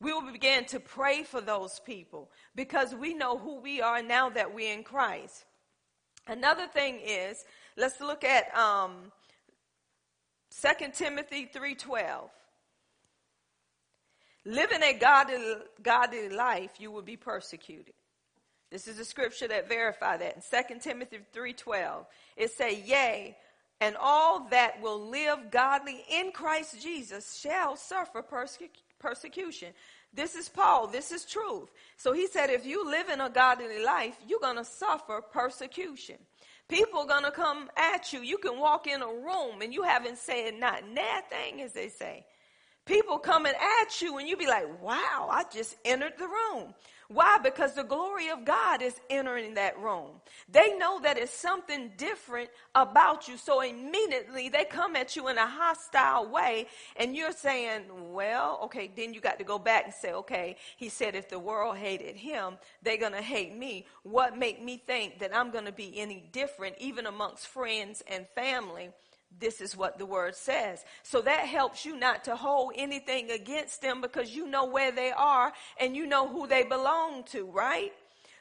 We 0.00 0.12
will 0.12 0.32
begin 0.32 0.64
to 0.66 0.80
pray 0.80 1.22
for 1.22 1.40
those 1.40 1.80
people 1.86 2.30
because 2.56 2.94
we 2.94 3.14
know 3.14 3.38
who 3.38 3.60
we 3.60 3.80
are 3.80 4.02
now 4.02 4.30
that 4.30 4.52
we're 4.52 4.74
in 4.74 4.82
Christ. 4.82 5.44
Another 6.26 6.66
thing 6.66 6.98
is, 7.04 7.44
let's 7.76 8.00
look 8.00 8.24
at 8.24 8.56
um, 8.56 9.12
2 10.60 10.88
Timothy 10.92 11.48
3.12. 11.54 12.28
Living 14.44 14.82
a 14.82 14.92
godly, 14.92 15.36
godly 15.82 16.28
life, 16.28 16.72
you 16.78 16.90
will 16.90 17.02
be 17.02 17.16
persecuted. 17.16 17.94
This 18.72 18.88
is 18.88 18.98
a 18.98 19.04
scripture 19.04 19.46
that 19.48 19.68
verify 19.68 20.16
that. 20.16 20.36
In 20.36 20.64
2 20.80 20.80
Timothy 20.80 21.18
3.12, 21.34 22.06
it 22.36 22.50
say, 22.50 22.82
Yea, 22.84 23.36
and 23.82 23.96
all 23.98 24.46
that 24.50 24.80
will 24.80 25.08
live 25.08 25.50
godly 25.50 26.04
in 26.08 26.30
Christ 26.30 26.80
Jesus 26.80 27.36
shall 27.36 27.74
suffer 27.74 28.22
persecution. 29.00 29.72
This 30.14 30.36
is 30.36 30.48
Paul. 30.48 30.86
This 30.86 31.10
is 31.10 31.24
truth. 31.24 31.68
So 31.96 32.12
he 32.12 32.28
said, 32.28 32.48
if 32.48 32.64
you 32.64 32.88
live 32.88 33.08
in 33.08 33.20
a 33.20 33.28
godly 33.28 33.82
life, 33.82 34.16
you're 34.28 34.38
going 34.38 34.56
to 34.56 34.64
suffer 34.64 35.20
persecution. 35.20 36.14
People 36.68 37.00
are 37.00 37.08
going 37.08 37.24
to 37.24 37.32
come 37.32 37.70
at 37.76 38.12
you. 38.12 38.20
You 38.20 38.38
can 38.38 38.60
walk 38.60 38.86
in 38.86 39.02
a 39.02 39.06
room 39.06 39.62
and 39.62 39.74
you 39.74 39.82
haven't 39.82 40.18
said 40.18 40.54
not 40.60 40.84
thing, 41.28 41.60
as 41.60 41.72
they 41.72 41.88
say. 41.88 42.24
People 42.84 43.18
coming 43.18 43.52
at 43.80 44.00
you 44.00 44.18
and 44.18 44.28
you 44.28 44.36
be 44.36 44.46
like, 44.46 44.80
wow, 44.80 45.28
I 45.28 45.42
just 45.52 45.76
entered 45.84 46.14
the 46.18 46.28
room. 46.28 46.72
Why? 47.12 47.38
Because 47.42 47.74
the 47.74 47.82
glory 47.82 48.30
of 48.30 48.44
God 48.44 48.80
is 48.80 48.98
entering 49.10 49.54
that 49.54 49.78
room. 49.78 50.10
They 50.48 50.76
know 50.78 51.00
that 51.00 51.18
it's 51.18 51.32
something 51.32 51.92
different 51.96 52.48
about 52.74 53.28
you. 53.28 53.36
So 53.36 53.60
immediately 53.60 54.48
they 54.48 54.64
come 54.64 54.96
at 54.96 55.14
you 55.14 55.28
in 55.28 55.36
a 55.36 55.46
hostile 55.46 56.26
way 56.28 56.66
and 56.96 57.14
you're 57.14 57.32
saying, 57.32 57.82
well, 58.12 58.60
okay, 58.64 58.90
then 58.96 59.12
you 59.12 59.20
got 59.20 59.38
to 59.38 59.44
go 59.44 59.58
back 59.58 59.84
and 59.84 59.94
say, 59.94 60.12
okay, 60.12 60.56
he 60.76 60.88
said 60.88 61.14
if 61.14 61.28
the 61.28 61.38
world 61.38 61.76
hated 61.76 62.16
him, 62.16 62.54
they're 62.82 62.96
going 62.96 63.12
to 63.12 63.22
hate 63.22 63.56
me. 63.56 63.86
What 64.04 64.38
make 64.38 64.62
me 64.62 64.82
think 64.86 65.18
that 65.18 65.36
I'm 65.36 65.50
going 65.50 65.66
to 65.66 65.72
be 65.72 65.98
any 65.98 66.24
different 66.32 66.76
even 66.78 67.06
amongst 67.06 67.46
friends 67.46 68.02
and 68.08 68.26
family? 68.34 68.90
This 69.38 69.60
is 69.60 69.76
what 69.76 69.98
the 69.98 70.06
word 70.06 70.34
says. 70.34 70.84
So 71.02 71.20
that 71.22 71.46
helps 71.46 71.84
you 71.84 71.96
not 71.96 72.24
to 72.24 72.36
hold 72.36 72.74
anything 72.76 73.30
against 73.30 73.82
them 73.82 74.00
because 74.00 74.34
you 74.34 74.46
know 74.46 74.64
where 74.66 74.92
they 74.92 75.10
are 75.10 75.52
and 75.80 75.96
you 75.96 76.06
know 76.06 76.28
who 76.28 76.46
they 76.46 76.64
belong 76.64 77.24
to, 77.24 77.46
right? 77.46 77.92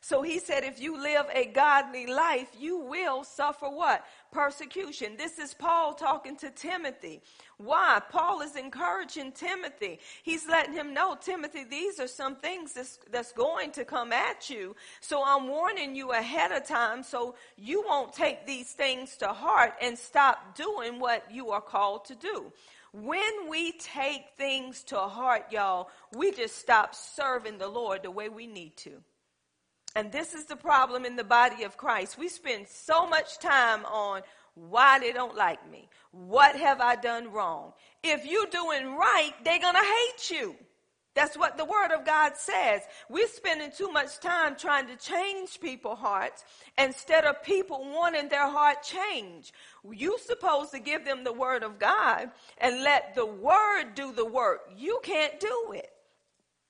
So 0.04 0.24
he 0.24 0.40
said, 0.40 0.64
if 0.64 0.82
you 0.82 1.00
live 1.00 1.28
a 1.32 1.46
godly 1.46 2.08
life, 2.08 2.50
you 2.60 2.78
will 2.78 3.24
suffer 3.24 3.68
what? 3.68 4.04
Persecution. 4.32 5.18
This 5.18 5.40
is 5.40 5.54
Paul 5.54 5.94
talking 5.94 6.38
to 6.38 6.50
Timothy. 6.50 7.22
Why? 7.58 8.02
Paul 8.10 8.42
is 8.42 8.56
encouraging 8.56 9.34
Timothy. 9.34 10.00
He's 10.24 10.48
letting 10.48 10.74
him 10.74 10.94
know, 10.94 11.18
Timothy, 11.20 11.64
these 11.64 12.00
are 12.00 12.08
some 12.08 12.38
things 12.38 12.74
that's, 12.74 12.98
that's 13.12 13.34
going 13.34 13.72
to 13.72 13.86
come 13.86 14.14
at 14.14 14.50
you. 14.50 14.76
So 15.02 15.24
I'm 15.26 15.48
warning 15.48 15.96
you 15.96 16.12
ahead 16.12 16.52
of 16.52 16.66
time 16.66 17.04
so 17.04 17.36
you 17.58 17.84
won't 17.88 18.14
take 18.14 18.48
these 18.48 18.72
things 18.72 19.18
to 19.18 19.28
heart 19.28 19.74
and 19.82 19.98
stop 19.98 20.56
doing 20.56 21.00
what 21.00 21.26
you 21.30 21.50
are 21.52 21.62
called 21.62 22.06
to 22.06 22.16
do. 22.16 22.52
When 22.94 23.50
we 23.50 23.74
take 23.74 24.24
things 24.38 24.84
to 24.86 24.98
heart, 24.98 25.52
y'all, 25.52 25.90
we 26.16 26.32
just 26.32 26.58
stop 26.58 26.96
serving 26.96 27.58
the 27.58 27.68
Lord 27.68 28.04
the 28.04 28.12
way 28.12 28.28
we 28.28 28.48
need 28.48 28.76
to. 28.78 28.92
And 29.96 30.12
this 30.12 30.34
is 30.34 30.46
the 30.46 30.56
problem 30.56 31.06
in 31.06 31.16
the 31.16 31.24
body 31.24 31.64
of 31.64 31.78
Christ. 31.78 32.18
We 32.18 32.30
spend 32.30 32.68
so 32.68 33.08
much 33.08 33.40
time 33.40 33.86
on 33.86 34.22
why 34.56 35.00
they 35.00 35.12
don't 35.12 35.36
like 35.36 35.70
me. 35.70 35.90
What 36.12 36.56
have 36.56 36.80
I 36.82 36.96
done 36.96 37.32
wrong? 37.32 37.74
If 38.04 38.26
you're 38.26 38.46
doing 38.48 38.96
right, 38.96 39.34
they're 39.44 39.60
going 39.60 39.76
to 39.76 39.80
hate 39.80 40.30
you. 40.30 40.56
That's 41.14 41.38
what 41.38 41.58
the 41.58 41.66
word 41.66 41.92
of 41.92 42.06
God 42.06 42.38
says. 42.38 42.82
We're 43.10 43.28
spending 43.28 43.72
too 43.72 43.92
much 43.92 44.20
time 44.20 44.56
trying 44.56 44.88
to 44.88 44.96
change 44.96 45.60
people's 45.60 46.00
hearts 46.00 46.46
instead 46.78 47.26
of 47.26 47.44
people 47.44 47.86
wanting 47.94 48.30
their 48.30 48.48
heart 48.48 48.82
changed. 48.82 49.52
You're 49.90 50.20
supposed 50.20 50.72
to 50.72 50.80
give 50.80 51.04
them 51.04 51.26
the 51.26 51.34
word 51.34 51.64
of 51.64 51.80
God 51.80 52.32
and 52.60 52.84
let 52.84 53.14
the 53.16 53.26
word 53.26 53.94
do 53.94 54.14
the 54.14 54.26
work. 54.26 54.62
You 54.78 55.02
can't 55.04 55.38
do 55.38 55.74
it. 55.74 55.90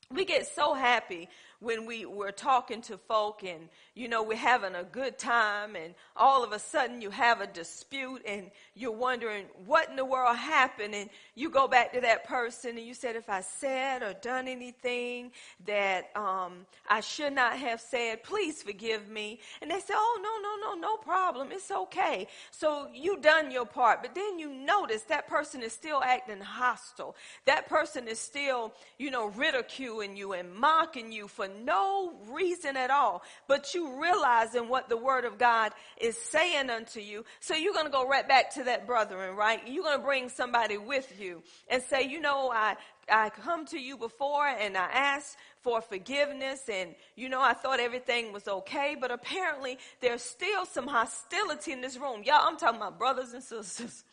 We 0.10 0.26
get 0.26 0.48
so 0.48 0.74
happy 0.74 1.30
when 1.62 1.86
we 1.86 2.06
were 2.06 2.32
talking 2.32 2.82
to 2.82 2.97
folk 2.97 3.43
and 3.43 3.69
you 3.95 4.08
know 4.10 4.24
we're 4.24 4.36
having 4.36 4.76
a 4.76 4.84
good 4.84 5.17
time 5.17 5.76
and 5.76 5.93
all 6.17 6.43
of 6.43 6.52
a 6.52 6.60
sudden 6.60 7.02
you 7.02 7.10
have 7.10 7.39
a 7.39 7.47
dispute 7.47 8.21
and 8.28 8.52
you're 8.76 8.91
wondering 8.91 9.45
what 9.65 9.89
in 9.89 9.95
the 9.95 10.06
world 10.06 10.36
happened 10.36 10.93
and 10.93 11.10
you 11.36 11.50
go 11.50 11.67
back 11.67 11.93
to 11.93 12.02
that 12.02 12.26
person 12.26 12.78
and 12.78 12.86
you 12.86 12.93
said 12.93 13.15
if 13.15 13.30
i 13.30 13.41
said 13.41 14.04
or 14.04 14.13
done 14.21 14.47
anything 14.47 15.32
that 15.65 16.10
um, 16.15 16.65
i 16.89 17.00
should 17.00 17.32
not 17.34 17.58
have 17.58 17.80
said 17.80 18.24
please 18.24 18.62
forgive 18.63 19.10
me. 19.10 19.39
And 19.62 19.69
they 19.69 19.80
say 19.80 19.93
oh 19.95 20.19
no 20.21 20.74
no 20.74 20.74
no 20.74 20.82
no 20.89 20.97
problem. 20.97 21.50
It's 21.52 21.71
okay. 21.71 22.28
So 22.52 22.88
you 22.93 23.19
done 23.19 23.52
your 23.52 23.65
part 23.65 24.02
but 24.02 24.15
then 24.15 24.39
you 24.39 24.50
notice 24.50 25.04
that 25.04 25.28
person 25.28 25.62
is 25.62 25.74
still 25.74 26.02
acting 26.04 26.41
hostile. 26.41 27.15
That 27.45 27.69
person 27.69 28.08
is 28.08 28.19
still 28.19 28.74
you 28.97 29.12
know 29.12 29.28
ridiculing 29.30 30.15
you 30.15 30.34
and 30.34 30.54
mocking 30.54 31.12
you 31.12 31.28
for 31.28 31.47
no 31.64 32.14
reason 32.30 32.78
at 32.78 32.92
all, 32.92 33.24
but 33.48 33.74
you 33.74 34.02
realizing 34.02 34.70
what 34.70 34.90
the 34.90 34.98
word 34.98 35.26
of 35.26 35.38
God 35.38 35.72
is 36.00 36.18
saying 36.18 36.70
unto 36.70 37.00
you. 37.00 37.26
So 37.40 37.56
you're 37.56 37.74
going 37.74 37.86
to 37.86 37.92
go 37.92 38.08
right 38.08 38.28
back 38.28 38.54
to 38.56 38.64
that 38.66 38.88
brethren, 38.88 39.36
right? 39.36 39.62
You're 39.68 39.84
going 39.84 39.98
to 39.98 40.04
bring 40.04 40.30
somebody 40.30 40.78
with 40.78 41.20
you 41.20 41.44
and 41.70 41.82
say, 41.84 42.04
you 42.08 42.20
know, 42.20 42.52
I, 42.52 42.76
I 43.10 43.30
come 43.30 43.66
to 43.68 43.80
you 43.80 43.98
before 43.98 44.48
and 44.48 44.78
I 44.78 44.88
asked 44.92 45.38
for 45.62 45.82
forgiveness 45.82 46.70
and 46.70 46.96
you 47.16 47.30
know 47.30 47.40
I 47.40 47.54
thought 47.54 47.80
everything 47.80 48.34
was 48.34 48.48
okay 48.48 48.96
but 49.00 49.12
apparently 49.12 49.78
there's 50.00 50.24
still 50.24 50.66
some 50.66 50.88
hostility 50.88 51.72
in 51.72 51.82
this 51.82 51.98
room. 51.98 52.24
Y'all 52.24 52.40
I'm 52.42 52.58
talking 52.58 52.78
about 52.78 52.98
brothers 52.98 53.34
and 53.34 53.44
sisters 53.44 54.04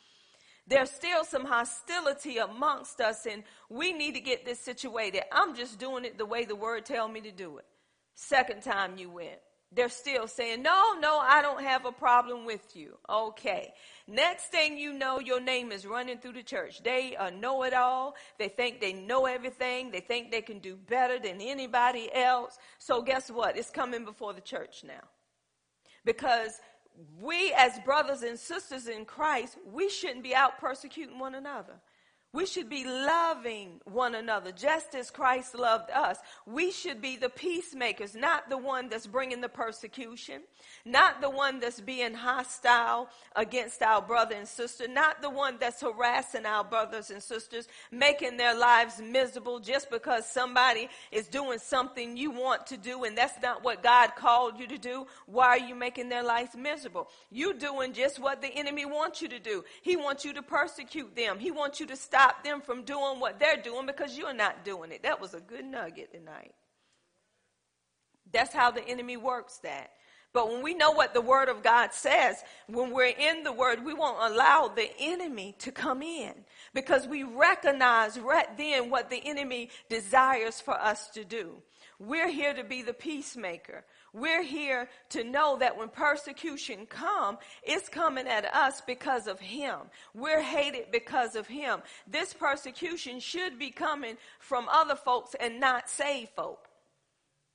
there's 0.68 0.90
still 0.90 1.24
some 1.24 1.44
hostility 1.44 2.36
amongst 2.38 3.00
us 3.00 3.26
and 3.26 3.42
we 3.70 3.92
need 3.92 4.14
to 4.14 4.20
get 4.20 4.44
this 4.44 4.60
situated. 4.60 5.22
I'm 5.32 5.56
just 5.56 5.78
doing 5.78 6.04
it 6.04 6.18
the 6.18 6.26
way 6.26 6.44
the 6.44 6.56
word 6.56 6.84
tell 6.84 7.08
me 7.08 7.20
to 7.22 7.32
do 7.32 7.58
it. 7.58 7.64
Second 8.14 8.62
time 8.62 8.98
you 8.98 9.10
went. 9.10 9.38
They're 9.70 9.90
still 9.90 10.26
saying, 10.26 10.62
no, 10.62 10.94
no, 10.98 11.18
I 11.18 11.42
don't 11.42 11.62
have 11.62 11.84
a 11.84 11.92
problem 11.92 12.46
with 12.46 12.74
you. 12.74 12.96
Okay. 13.08 13.74
Next 14.06 14.46
thing 14.46 14.78
you 14.78 14.94
know, 14.94 15.20
your 15.20 15.40
name 15.40 15.72
is 15.72 15.86
running 15.86 16.18
through 16.18 16.32
the 16.32 16.42
church. 16.42 16.82
They 16.82 17.16
uh, 17.16 17.30
know 17.30 17.64
it 17.64 17.74
all. 17.74 18.14
They 18.38 18.48
think 18.48 18.80
they 18.80 18.94
know 18.94 19.26
everything. 19.26 19.90
They 19.90 20.00
think 20.00 20.30
they 20.30 20.40
can 20.40 20.58
do 20.58 20.74
better 20.74 21.18
than 21.18 21.42
anybody 21.42 22.08
else. 22.14 22.58
So 22.78 23.02
guess 23.02 23.30
what? 23.30 23.58
It's 23.58 23.70
coming 23.70 24.06
before 24.06 24.32
the 24.32 24.40
church 24.40 24.84
now. 24.86 25.04
Because 26.04 26.60
we 27.20 27.52
as 27.56 27.78
brothers 27.80 28.22
and 28.22 28.38
sisters 28.38 28.88
in 28.88 29.04
Christ, 29.04 29.56
we 29.70 29.88
shouldn't 29.88 30.22
be 30.22 30.34
out 30.34 30.58
persecuting 30.58 31.18
one 31.18 31.34
another. 31.34 31.74
We 32.30 32.44
should 32.44 32.68
be 32.68 32.84
loving 32.84 33.80
one 33.86 34.14
another 34.14 34.52
just 34.52 34.94
as 34.94 35.10
Christ 35.10 35.54
loved 35.54 35.90
us. 35.90 36.18
We 36.44 36.70
should 36.70 37.00
be 37.00 37.16
the 37.16 37.30
peacemakers, 37.30 38.14
not 38.14 38.50
the 38.50 38.58
one 38.58 38.90
that's 38.90 39.06
bringing 39.06 39.40
the 39.40 39.48
persecution, 39.48 40.42
not 40.84 41.22
the 41.22 41.30
one 41.30 41.58
that's 41.58 41.80
being 41.80 42.12
hostile 42.12 43.08
against 43.34 43.80
our 43.80 44.02
brother 44.02 44.34
and 44.34 44.46
sister, 44.46 44.86
not 44.86 45.22
the 45.22 45.30
one 45.30 45.56
that's 45.58 45.80
harassing 45.80 46.44
our 46.44 46.64
brothers 46.64 47.10
and 47.10 47.22
sisters, 47.22 47.66
making 47.90 48.36
their 48.36 48.54
lives 48.54 49.00
miserable 49.00 49.58
just 49.58 49.90
because 49.90 50.26
somebody 50.30 50.90
is 51.10 51.28
doing 51.28 51.58
something 51.58 52.14
you 52.14 52.30
want 52.30 52.66
to 52.66 52.76
do 52.76 53.04
and 53.04 53.16
that's 53.16 53.40
not 53.42 53.64
what 53.64 53.82
God 53.82 54.14
called 54.16 54.58
you 54.58 54.66
to 54.66 54.76
do. 54.76 55.06
Why 55.24 55.46
are 55.46 55.58
you 55.58 55.74
making 55.74 56.10
their 56.10 56.22
lives 56.22 56.54
miserable? 56.54 57.08
You're 57.30 57.54
doing 57.54 57.94
just 57.94 58.18
what 58.18 58.42
the 58.42 58.48
enemy 58.48 58.84
wants 58.84 59.22
you 59.22 59.28
to 59.28 59.38
do. 59.38 59.64
He 59.80 59.96
wants 59.96 60.26
you 60.26 60.34
to 60.34 60.42
persecute 60.42 61.16
them. 61.16 61.38
He 61.38 61.50
wants 61.50 61.80
you 61.80 61.86
to 61.86 61.96
stop 61.96 62.17
stop 62.18 62.42
them 62.42 62.60
from 62.60 62.82
doing 62.82 63.20
what 63.20 63.38
they're 63.38 63.62
doing 63.62 63.86
because 63.86 64.18
you're 64.18 64.34
not 64.34 64.64
doing 64.64 64.90
it. 64.90 65.04
That 65.04 65.20
was 65.20 65.34
a 65.34 65.40
good 65.40 65.64
nugget 65.64 66.12
tonight. 66.12 66.52
That's 68.32 68.52
how 68.52 68.72
the 68.72 68.86
enemy 68.86 69.16
works 69.16 69.58
that. 69.58 69.92
But 70.34 70.48
when 70.48 70.62
we 70.62 70.74
know 70.74 70.90
what 70.90 71.14
the 71.14 71.20
Word 71.20 71.48
of 71.48 71.62
God 71.62 71.94
says, 71.94 72.42
when 72.66 72.90
we're 72.92 73.14
in 73.16 73.44
the 73.44 73.52
Word, 73.52 73.84
we 73.84 73.94
won't 73.94 74.32
allow 74.32 74.68
the 74.68 74.90
enemy 74.98 75.54
to 75.60 75.72
come 75.72 76.02
in 76.02 76.34
because 76.74 77.06
we 77.06 77.22
recognize 77.22 78.18
right 78.18 78.54
then 78.58 78.90
what 78.90 79.10
the 79.10 79.24
enemy 79.24 79.70
desires 79.88 80.60
for 80.60 80.74
us 80.74 81.08
to 81.10 81.24
do. 81.24 81.62
We're 81.98 82.30
here 82.30 82.52
to 82.52 82.64
be 82.64 82.82
the 82.82 82.92
peacemaker. 82.92 83.84
We're 84.12 84.42
here 84.42 84.88
to 85.10 85.24
know 85.24 85.58
that 85.58 85.76
when 85.76 85.88
persecution 85.88 86.86
come, 86.86 87.38
it's 87.62 87.88
coming 87.88 88.26
at 88.26 88.44
us 88.54 88.80
because 88.80 89.26
of 89.26 89.40
him. 89.40 89.76
We're 90.14 90.42
hated 90.42 90.90
because 90.90 91.36
of 91.36 91.46
him. 91.46 91.80
This 92.06 92.32
persecution 92.32 93.20
should 93.20 93.58
be 93.58 93.70
coming 93.70 94.16
from 94.38 94.68
other 94.70 94.96
folks 94.96 95.34
and 95.38 95.60
not 95.60 95.90
saved 95.90 96.30
folk. 96.30 96.68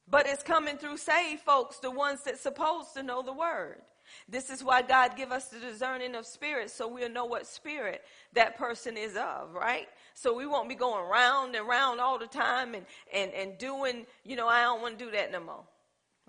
But 0.07 0.27
it's 0.27 0.43
coming 0.43 0.77
through 0.77 0.97
saved 0.97 1.41
folks, 1.41 1.77
the 1.77 1.91
ones 1.91 2.21
that's 2.25 2.41
supposed 2.41 2.93
to 2.95 3.03
know 3.03 3.21
the 3.21 3.33
word. 3.33 3.81
This 4.27 4.49
is 4.49 4.63
why 4.63 4.81
God 4.81 5.15
give 5.15 5.31
us 5.31 5.47
the 5.47 5.59
discerning 5.59 6.15
of 6.15 6.25
spirits 6.25 6.73
so 6.73 6.87
we'll 6.87 7.09
know 7.09 7.25
what 7.25 7.47
spirit 7.47 8.03
that 8.33 8.57
person 8.57 8.97
is 8.97 9.15
of, 9.15 9.53
right? 9.53 9.87
So 10.13 10.35
we 10.35 10.45
won't 10.45 10.69
be 10.69 10.75
going 10.75 11.09
round 11.09 11.55
and 11.55 11.67
round 11.67 11.99
all 11.99 12.19
the 12.19 12.27
time 12.27 12.75
and, 12.75 12.85
and, 13.13 13.31
and 13.33 13.57
doing, 13.57 14.05
you 14.23 14.35
know, 14.35 14.47
I 14.47 14.61
don't 14.63 14.81
want 14.81 14.99
to 14.99 15.05
do 15.05 15.11
that 15.11 15.31
no 15.31 15.39
more. 15.39 15.63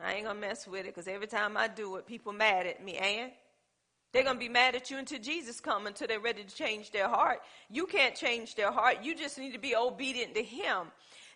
I 0.02 0.14
ain't 0.14 0.26
gonna 0.26 0.40
mess 0.40 0.66
with 0.66 0.80
it 0.80 0.94
because 0.94 1.08
every 1.08 1.26
time 1.26 1.56
I 1.56 1.68
do 1.68 1.96
it, 1.96 2.06
people 2.06 2.32
mad 2.32 2.66
at 2.66 2.84
me. 2.84 2.96
And 2.96 3.30
they're 4.12 4.24
gonna 4.24 4.38
be 4.38 4.48
mad 4.48 4.74
at 4.74 4.90
you 4.90 4.98
until 4.98 5.18
Jesus 5.18 5.60
come, 5.60 5.86
until 5.86 6.08
they're 6.08 6.20
ready 6.20 6.44
to 6.44 6.54
change 6.54 6.90
their 6.90 7.08
heart. 7.08 7.40
You 7.70 7.86
can't 7.86 8.14
change 8.14 8.54
their 8.54 8.70
heart. 8.70 8.98
You 9.02 9.14
just 9.14 9.38
need 9.38 9.52
to 9.52 9.58
be 9.58 9.74
obedient 9.74 10.34
to 10.34 10.42
Him. 10.42 10.88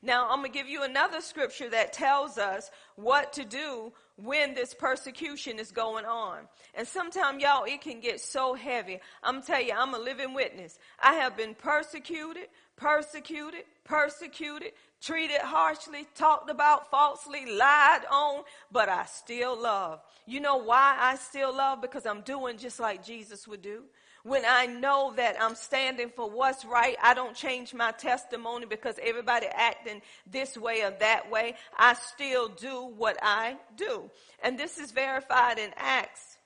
Now 0.03 0.29
I'm 0.29 0.39
gonna 0.39 0.51
give 0.51 0.69
you 0.69 0.85
another 0.85 1.21
scripture 1.21 1.69
that 1.71 1.93
tells 1.93 2.39
us 2.39 2.71
what 2.97 3.33
to 3.35 3.45
do 3.45 3.93
when 4.17 4.55
this 4.55 4.75
persecution 4.75 5.59
is 5.59 5.73
going 5.73 6.05
on. 6.05 6.41
And 6.75 6.87
sometimes 6.87 7.43
y'all, 7.43 7.65
it 7.65 7.81
can 7.81 8.01
get 8.01 8.21
so 8.21 8.55
heavy. 8.55 9.01
I'm 9.23 9.37
gonna 9.37 9.47
tell 9.47 9.63
you, 9.63 9.73
I'm 9.77 9.95
a 9.95 9.99
living 9.99 10.35
witness. 10.35 10.79
I 11.03 11.15
have 11.15 11.37
been 11.37 11.55
persecuted, 11.55 12.47
persecuted, 12.77 13.65
persecuted, 13.85 14.73
treated 15.01 15.41
harshly, 15.41 16.07
talked 16.15 16.51
about 16.51 16.91
falsely, 16.91 17.47
lied 17.47 18.03
on, 18.11 18.43
but 18.73 18.89
I 18.89 19.05
still 19.07 19.61
love. 19.61 20.01
You 20.27 20.41
know 20.41 20.57
why 20.57 20.97
I 21.01 21.17
still 21.17 21.55
love? 21.55 21.81
Because 21.81 22.07
I'm 22.07 22.23
doing 22.23 22.59
just 22.59 22.81
like 22.81 23.05
Jesus 23.05 23.47
would 23.47 23.63
do. 23.63 23.85
When 24.25 24.43
I 24.47 24.67
know 24.67 25.13
that 25.17 25.37
I'm 25.41 25.55
standing 25.55 26.11
for 26.15 26.29
what's 26.29 26.65
right, 26.65 26.97
I 27.03 27.15
don't 27.15 27.35
change 27.35 27.73
my 27.73 27.93
testimony 27.93 28.67
because 28.67 28.97
everybody 29.03 29.47
acting 29.47 30.03
this 30.31 30.57
way 30.57 30.83
or 30.83 30.91
that 30.99 31.31
way. 31.31 31.55
I 31.79 31.95
still 31.95 32.49
do 32.49 32.93
what 32.97 33.17
I 33.23 33.57
do. 33.77 34.11
And 34.43 34.59
this 34.59 34.79
is 34.79 34.91
verified 34.91 35.59
in 35.59 35.71
Acts 35.77 36.37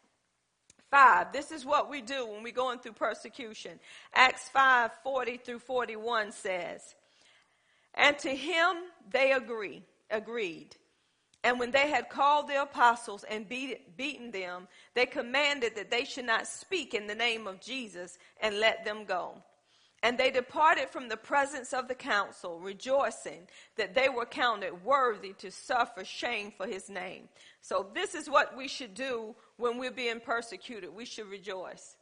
5. 0.90 1.32
This 1.32 1.50
is 1.50 1.64
what 1.64 1.90
we 1.90 2.02
do 2.02 2.26
when 2.26 2.42
we're 2.42 2.52
going 2.52 2.78
through 2.78 2.92
persecution. 2.92 3.80
Acts 4.14 4.48
5 4.50 4.90
40 5.02 5.38
through 5.38 5.58
41 5.60 6.32
says, 6.32 6.94
and 7.94 8.18
to 8.20 8.30
him 8.30 8.76
they 9.10 9.32
agree, 9.32 9.82
agreed. 10.10 10.76
And 11.44 11.58
when 11.58 11.72
they 11.72 11.88
had 11.88 12.08
called 12.08 12.48
the 12.48 12.62
apostles 12.62 13.24
and 13.28 13.48
beat, 13.48 13.96
beaten 13.96 14.30
them, 14.30 14.68
they 14.94 15.06
commanded 15.06 15.74
that 15.74 15.90
they 15.90 16.04
should 16.04 16.24
not 16.24 16.46
speak 16.46 16.94
in 16.94 17.06
the 17.06 17.14
name 17.14 17.46
of 17.46 17.60
Jesus 17.60 18.18
and 18.40 18.60
let 18.60 18.84
them 18.84 19.04
go. 19.04 19.42
And 20.04 20.18
they 20.18 20.30
departed 20.30 20.90
from 20.90 21.08
the 21.08 21.16
presence 21.16 21.72
of 21.72 21.86
the 21.86 21.94
council, 21.94 22.58
rejoicing 22.58 23.46
that 23.76 23.94
they 23.94 24.08
were 24.08 24.26
counted 24.26 24.84
worthy 24.84 25.32
to 25.34 25.50
suffer 25.50 26.04
shame 26.04 26.52
for 26.56 26.66
his 26.66 26.88
name. 26.88 27.28
So, 27.60 27.86
this 27.94 28.16
is 28.16 28.28
what 28.28 28.56
we 28.56 28.66
should 28.66 28.94
do 28.94 29.36
when 29.58 29.78
we're 29.78 29.92
being 29.92 30.18
persecuted. 30.18 30.92
We 30.92 31.04
should 31.04 31.28
rejoice. 31.28 31.96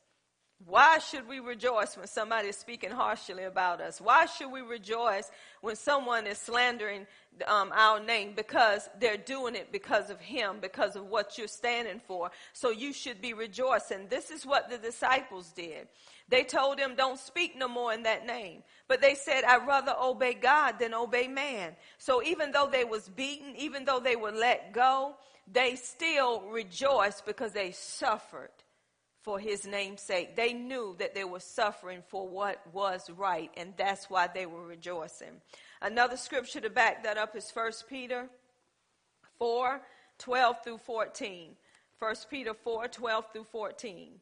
Why 0.67 0.99
should 0.99 1.27
we 1.27 1.41
rejoice 1.41 1.97
when 1.97 2.07
somebody 2.07 2.49
is 2.49 2.57
speaking 2.57 2.91
harshly 2.91 3.45
about 3.45 3.81
us? 3.81 3.99
Why 3.99 4.27
should 4.27 4.53
we 4.53 4.61
rejoice 4.61 5.31
when 5.63 5.75
someone 5.75 6.27
is 6.27 6.37
slandering 6.37 7.07
um, 7.47 7.73
our 7.75 7.99
name? 7.99 8.35
Because 8.37 8.91
they're 8.99 9.17
doing 9.17 9.55
it 9.55 9.73
because 9.73 10.11
of 10.11 10.21
Him, 10.21 10.59
because 10.61 10.97
of 10.97 11.07
what 11.07 11.39
you're 11.39 11.49
standing 11.49 11.99
for. 11.99 12.31
So 12.53 12.71
you 12.71 12.93
should 12.93 13.23
be 13.23 13.33
rejoicing. 13.33 14.09
This 14.11 14.31
is 14.31 14.45
what 14.45 14.69
the 14.69 14.77
disciples 14.77 15.51
did. 15.53 15.89
They 16.29 16.45
told 16.45 16.79
him, 16.79 16.95
don't 16.95 17.19
speak 17.19 17.57
no 17.57 17.67
more 17.67 17.93
in 17.93 18.05
that 18.05 18.25
name. 18.25 18.63
But 18.87 19.01
they 19.01 19.15
said, 19.15 19.43
I'd 19.43 19.67
rather 19.67 19.95
obey 20.01 20.35
God 20.35 20.79
than 20.79 20.95
obey 20.95 21.27
man. 21.27 21.75
So 21.99 22.23
even 22.23 22.53
though 22.53 22.69
they 22.71 22.85
was 22.85 23.09
beaten, 23.09 23.57
even 23.57 23.85
though 23.85 23.99
they 23.99 24.15
were 24.15 24.31
let 24.31 24.73
go, 24.73 25.17
they 25.51 25.75
still 25.75 26.43
rejoiced 26.43 27.27
because 27.27 27.53
they 27.53 27.73
suffered 27.73 28.51
for 29.23 29.39
his 29.39 29.67
name's 29.67 30.01
sake. 30.01 30.37
They 30.37 30.53
knew 30.53 30.97
that 30.99 31.15
they 31.15 31.25
were 31.25 31.41
suffering 31.41 32.03
for 32.09 32.29
what 32.29 32.61
was 32.73 33.11
right, 33.11 33.51
and 33.57 33.75
that's 33.77 34.09
why 34.09 34.29
they 34.29 34.47
were 34.47 34.67
rejoicing. 34.67 35.41
Another 35.83 36.17
scripture 36.17 36.61
to 36.61 36.71
back 36.71 37.05
that 37.05 37.19
up 37.19 37.37
is 37.37 37.51
1 37.53 37.73
Peter 37.89 38.29
4 39.39 39.81
12 40.19 40.57
through 40.63 40.79
14. 40.79 41.57
1 41.99 42.15
Peter 42.31 42.55
4 42.55 42.89
12 42.89 43.25
through 43.33 43.45
14. 43.45 44.13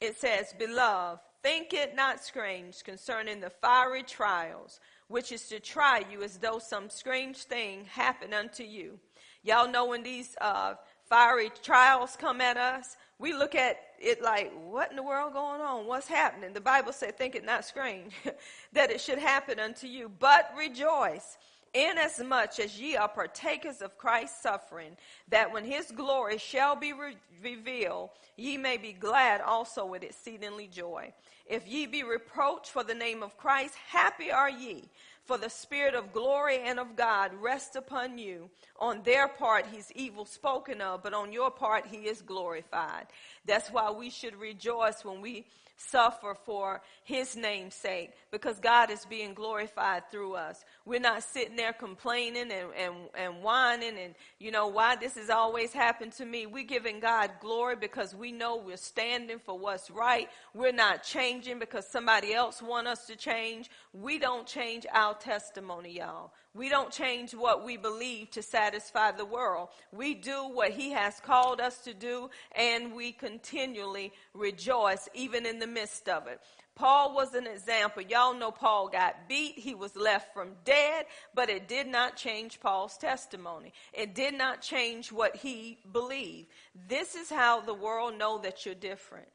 It 0.00 0.16
says, 0.16 0.54
Beloved, 0.58 1.20
think 1.42 1.72
it 1.72 1.94
not 1.94 2.22
strange 2.22 2.82
concerning 2.84 3.40
the 3.40 3.50
fiery 3.50 4.02
trials, 4.02 4.80
which 5.08 5.32
is 5.32 5.48
to 5.48 5.60
try 5.60 6.02
you 6.10 6.22
as 6.22 6.38
though 6.38 6.58
some 6.58 6.90
strange 6.90 7.38
thing 7.38 7.84
happened 7.84 8.34
unto 8.34 8.62
you. 8.62 8.98
Y'all 9.42 9.70
know 9.70 9.86
when 9.86 10.02
these 10.02 10.36
uh, 10.40 10.74
fiery 11.08 11.50
trials 11.62 12.16
come 12.18 12.40
at 12.40 12.56
us, 12.56 12.96
we 13.18 13.32
look 13.32 13.54
at 13.54 13.78
it 13.98 14.22
like, 14.22 14.52
what 14.68 14.90
in 14.90 14.96
the 14.96 15.02
world 15.02 15.32
going 15.32 15.60
on? 15.60 15.86
What's 15.86 16.06
happening? 16.06 16.52
The 16.52 16.60
Bible 16.60 16.92
said, 16.92 17.16
think 17.16 17.34
it 17.34 17.44
not 17.44 17.64
strange 17.64 18.12
that 18.72 18.90
it 18.90 19.00
should 19.00 19.18
happen 19.18 19.58
unto 19.58 19.86
you, 19.86 20.10
but 20.20 20.52
rejoice 20.56 21.36
inasmuch 21.74 22.58
as 22.60 22.80
ye 22.80 22.96
are 22.96 23.08
partakers 23.08 23.82
of 23.82 23.98
Christ's 23.98 24.42
suffering, 24.42 24.96
that 25.28 25.52
when 25.52 25.64
his 25.64 25.90
glory 25.90 26.38
shall 26.38 26.76
be 26.76 26.92
re- 26.92 27.16
revealed, 27.42 28.10
ye 28.36 28.56
may 28.56 28.76
be 28.76 28.92
glad 28.92 29.40
also 29.40 29.84
with 29.84 30.02
exceedingly 30.02 30.66
joy. 30.66 31.12
If 31.46 31.66
ye 31.66 31.86
be 31.86 32.02
reproached 32.02 32.70
for 32.70 32.84
the 32.84 32.94
name 32.94 33.22
of 33.22 33.36
Christ, 33.36 33.74
happy 33.74 34.30
are 34.30 34.50
ye, 34.50 34.88
for 35.28 35.36
the 35.36 35.50
Spirit 35.50 35.94
of 35.94 36.14
glory 36.14 36.58
and 36.64 36.80
of 36.80 36.96
God 36.96 37.32
rests 37.38 37.76
upon 37.76 38.16
you. 38.16 38.48
On 38.80 39.02
their 39.02 39.28
part, 39.28 39.66
he's 39.70 39.92
evil 39.92 40.24
spoken 40.24 40.80
of, 40.80 41.02
but 41.02 41.12
on 41.12 41.32
your 41.34 41.50
part, 41.50 41.86
he 41.86 41.98
is 41.98 42.22
glorified. 42.22 43.08
That's 43.44 43.70
why 43.70 43.90
we 43.90 44.08
should 44.08 44.34
rejoice 44.36 45.04
when 45.04 45.20
we 45.20 45.44
suffer 45.78 46.34
for 46.44 46.82
his 47.04 47.36
name's 47.36 47.74
sake 47.74 48.10
because 48.30 48.58
God 48.58 48.90
is 48.90 49.06
being 49.06 49.32
glorified 49.32 50.10
through 50.10 50.34
us. 50.34 50.64
We're 50.84 51.00
not 51.00 51.22
sitting 51.22 51.56
there 51.56 51.72
complaining 51.72 52.50
and, 52.50 52.68
and, 52.76 52.94
and 53.16 53.42
whining 53.42 53.96
and, 53.96 54.14
you 54.38 54.50
know, 54.50 54.66
why 54.66 54.96
this 54.96 55.14
has 55.14 55.30
always 55.30 55.72
happened 55.72 56.12
to 56.14 56.26
me. 56.26 56.46
We're 56.46 56.64
giving 56.64 57.00
God 57.00 57.30
glory 57.40 57.76
because 57.76 58.14
we 58.14 58.32
know 58.32 58.56
we're 58.56 58.76
standing 58.76 59.38
for 59.38 59.58
what's 59.58 59.90
right. 59.90 60.28
We're 60.52 60.72
not 60.72 61.04
changing 61.04 61.58
because 61.58 61.86
somebody 61.86 62.34
else 62.34 62.60
want 62.60 62.88
us 62.88 63.06
to 63.06 63.16
change. 63.16 63.70
We 63.92 64.18
don't 64.18 64.46
change 64.46 64.84
our 64.92 65.14
testimony, 65.14 65.98
y'all. 65.98 66.32
We 66.54 66.68
don't 66.68 66.90
change 66.90 67.34
what 67.34 67.64
we 67.64 67.76
believe 67.76 68.30
to 68.32 68.42
satisfy 68.42 69.12
the 69.12 69.24
world. 69.24 69.68
We 69.92 70.14
do 70.14 70.48
what 70.48 70.70
He 70.70 70.90
has 70.90 71.20
called 71.20 71.60
us 71.60 71.78
to 71.84 71.94
do, 71.94 72.30
and 72.56 72.94
we 72.94 73.12
continually 73.12 74.12
rejoice 74.34 75.08
even 75.14 75.46
in 75.46 75.58
the 75.58 75.66
midst 75.66 76.08
of 76.08 76.26
it. 76.26 76.40
Paul 76.78 77.12
was 77.12 77.34
an 77.34 77.48
example. 77.48 78.02
Y'all 78.02 78.34
know 78.34 78.52
Paul 78.52 78.88
got 78.88 79.28
beat. 79.28 79.58
He 79.58 79.74
was 79.74 79.96
left 79.96 80.32
from 80.32 80.50
dead, 80.64 81.06
but 81.34 81.50
it 81.50 81.66
did 81.66 81.88
not 81.88 82.16
change 82.16 82.60
Paul's 82.60 82.96
testimony. 82.96 83.72
It 83.92 84.14
did 84.14 84.34
not 84.34 84.62
change 84.62 85.10
what 85.10 85.34
he 85.34 85.78
believed. 85.92 86.48
This 86.88 87.16
is 87.16 87.30
how 87.30 87.60
the 87.60 87.74
world 87.74 88.16
know 88.16 88.38
that 88.38 88.64
you're 88.64 88.76
different. 88.76 89.26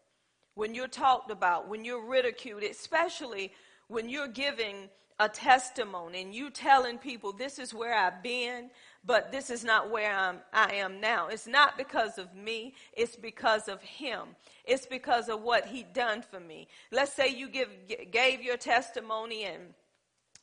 When 0.55 0.73
you're 0.73 0.87
talked 0.87 1.31
about, 1.31 1.67
when 1.67 1.83
you're 1.83 2.07
ridiculed, 2.07 2.63
especially 2.63 3.51
when 3.89 4.07
you're 4.07 4.27
giving 4.29 4.89
a 5.19 5.29
testimony 5.29 6.21
and 6.21 6.33
you 6.33 6.49
telling 6.49 6.97
people 6.97 7.31
this 7.33 7.59
is 7.59 7.73
where 7.73 7.95
I've 7.95 8.23
been, 8.23 8.69
but 9.05 9.31
this 9.31 9.49
is 9.49 9.63
not 9.63 9.91
where 9.91 10.13
I'm, 10.13 10.39
I 10.51 10.75
am 10.75 10.99
now. 10.99 11.27
It's 11.27 11.47
not 11.47 11.77
because 11.77 12.17
of 12.17 12.33
me. 12.35 12.73
It's 12.93 13.15
because 13.15 13.67
of 13.67 13.81
him. 13.81 14.29
It's 14.65 14.85
because 14.85 15.29
of 15.29 15.41
what 15.41 15.65
he 15.65 15.83
done 15.83 16.21
for 16.21 16.39
me. 16.39 16.67
Let's 16.91 17.13
say 17.13 17.29
you 17.29 17.49
give, 17.49 17.69
gave 18.11 18.41
your 18.41 18.57
testimony 18.57 19.43
and, 19.43 19.73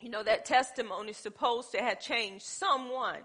you 0.00 0.08
know, 0.10 0.22
that 0.22 0.44
testimony 0.44 1.10
is 1.10 1.16
supposed 1.16 1.72
to 1.72 1.78
have 1.78 2.00
changed 2.00 2.44
someone. 2.44 3.18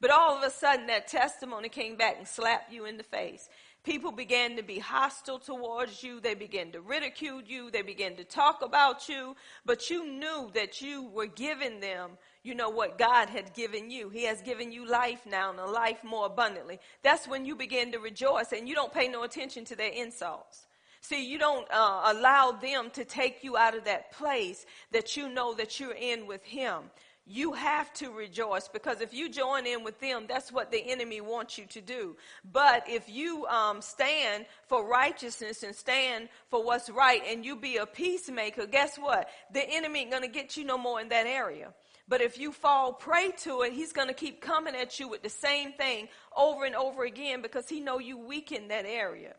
But 0.00 0.10
all 0.10 0.36
of 0.36 0.42
a 0.42 0.50
sudden 0.50 0.86
that 0.88 1.08
testimony 1.08 1.68
came 1.68 1.96
back 1.96 2.16
and 2.18 2.28
slapped 2.28 2.72
you 2.72 2.84
in 2.84 2.96
the 2.96 3.02
face. 3.02 3.48
People 3.84 4.12
began 4.12 4.56
to 4.56 4.62
be 4.62 4.78
hostile 4.78 5.38
towards 5.38 6.02
you. 6.02 6.18
They 6.18 6.32
began 6.32 6.72
to 6.72 6.80
ridicule 6.80 7.42
you. 7.42 7.70
They 7.70 7.82
began 7.82 8.16
to 8.16 8.24
talk 8.24 8.62
about 8.62 9.10
you. 9.10 9.36
But 9.66 9.90
you 9.90 10.06
knew 10.06 10.50
that 10.54 10.80
you 10.80 11.10
were 11.10 11.26
giving 11.26 11.80
them, 11.80 12.12
you 12.42 12.54
know, 12.54 12.70
what 12.70 12.96
God 12.96 13.28
had 13.28 13.52
given 13.52 13.90
you. 13.90 14.08
He 14.08 14.24
has 14.24 14.40
given 14.40 14.72
you 14.72 14.88
life 14.88 15.26
now 15.26 15.50
and 15.50 15.60
a 15.60 15.66
life 15.66 16.02
more 16.02 16.24
abundantly. 16.24 16.80
That's 17.02 17.28
when 17.28 17.44
you 17.44 17.54
begin 17.54 17.92
to 17.92 17.98
rejoice 17.98 18.52
and 18.52 18.66
you 18.66 18.74
don't 18.74 18.92
pay 18.92 19.06
no 19.06 19.22
attention 19.22 19.66
to 19.66 19.76
their 19.76 19.92
insults. 19.92 20.66
See, 21.02 21.22
you 21.22 21.38
don't 21.38 21.70
uh, 21.70 22.04
allow 22.06 22.52
them 22.52 22.88
to 22.94 23.04
take 23.04 23.44
you 23.44 23.58
out 23.58 23.76
of 23.76 23.84
that 23.84 24.12
place 24.12 24.64
that 24.92 25.14
you 25.14 25.28
know 25.28 25.52
that 25.52 25.78
you're 25.78 25.92
in 25.92 26.26
with 26.26 26.42
Him 26.42 26.84
you 27.26 27.52
have 27.54 27.92
to 27.94 28.10
rejoice 28.10 28.68
because 28.68 29.00
if 29.00 29.14
you 29.14 29.30
join 29.30 29.66
in 29.66 29.82
with 29.82 29.98
them, 30.00 30.26
that's 30.28 30.52
what 30.52 30.70
the 30.70 30.90
enemy 30.90 31.22
wants 31.22 31.56
you 31.56 31.64
to 31.66 31.80
do. 31.80 32.16
But 32.52 32.84
if 32.86 33.08
you 33.08 33.46
um, 33.46 33.80
stand 33.80 34.44
for 34.66 34.86
righteousness 34.86 35.62
and 35.62 35.74
stand 35.74 36.28
for 36.50 36.62
what's 36.62 36.90
right 36.90 37.22
and 37.26 37.44
you 37.44 37.56
be 37.56 37.78
a 37.78 37.86
peacemaker, 37.86 38.66
guess 38.66 38.98
what? 38.98 39.28
The 39.52 39.66
enemy 39.66 40.00
ain't 40.00 40.10
going 40.10 40.22
to 40.22 40.28
get 40.28 40.56
you 40.56 40.64
no 40.64 40.76
more 40.76 41.00
in 41.00 41.08
that 41.08 41.26
area. 41.26 41.72
But 42.06 42.20
if 42.20 42.38
you 42.38 42.52
fall 42.52 42.92
prey 42.92 43.32
to 43.38 43.62
it, 43.62 43.72
he's 43.72 43.94
going 43.94 44.08
to 44.08 44.14
keep 44.14 44.42
coming 44.42 44.74
at 44.74 45.00
you 45.00 45.08
with 45.08 45.22
the 45.22 45.30
same 45.30 45.72
thing 45.72 46.08
over 46.36 46.66
and 46.66 46.74
over 46.74 47.04
again 47.04 47.40
because 47.40 47.70
he 47.70 47.80
know 47.80 47.98
you 47.98 48.18
weaken 48.18 48.68
that 48.68 48.84
area. 48.84 49.34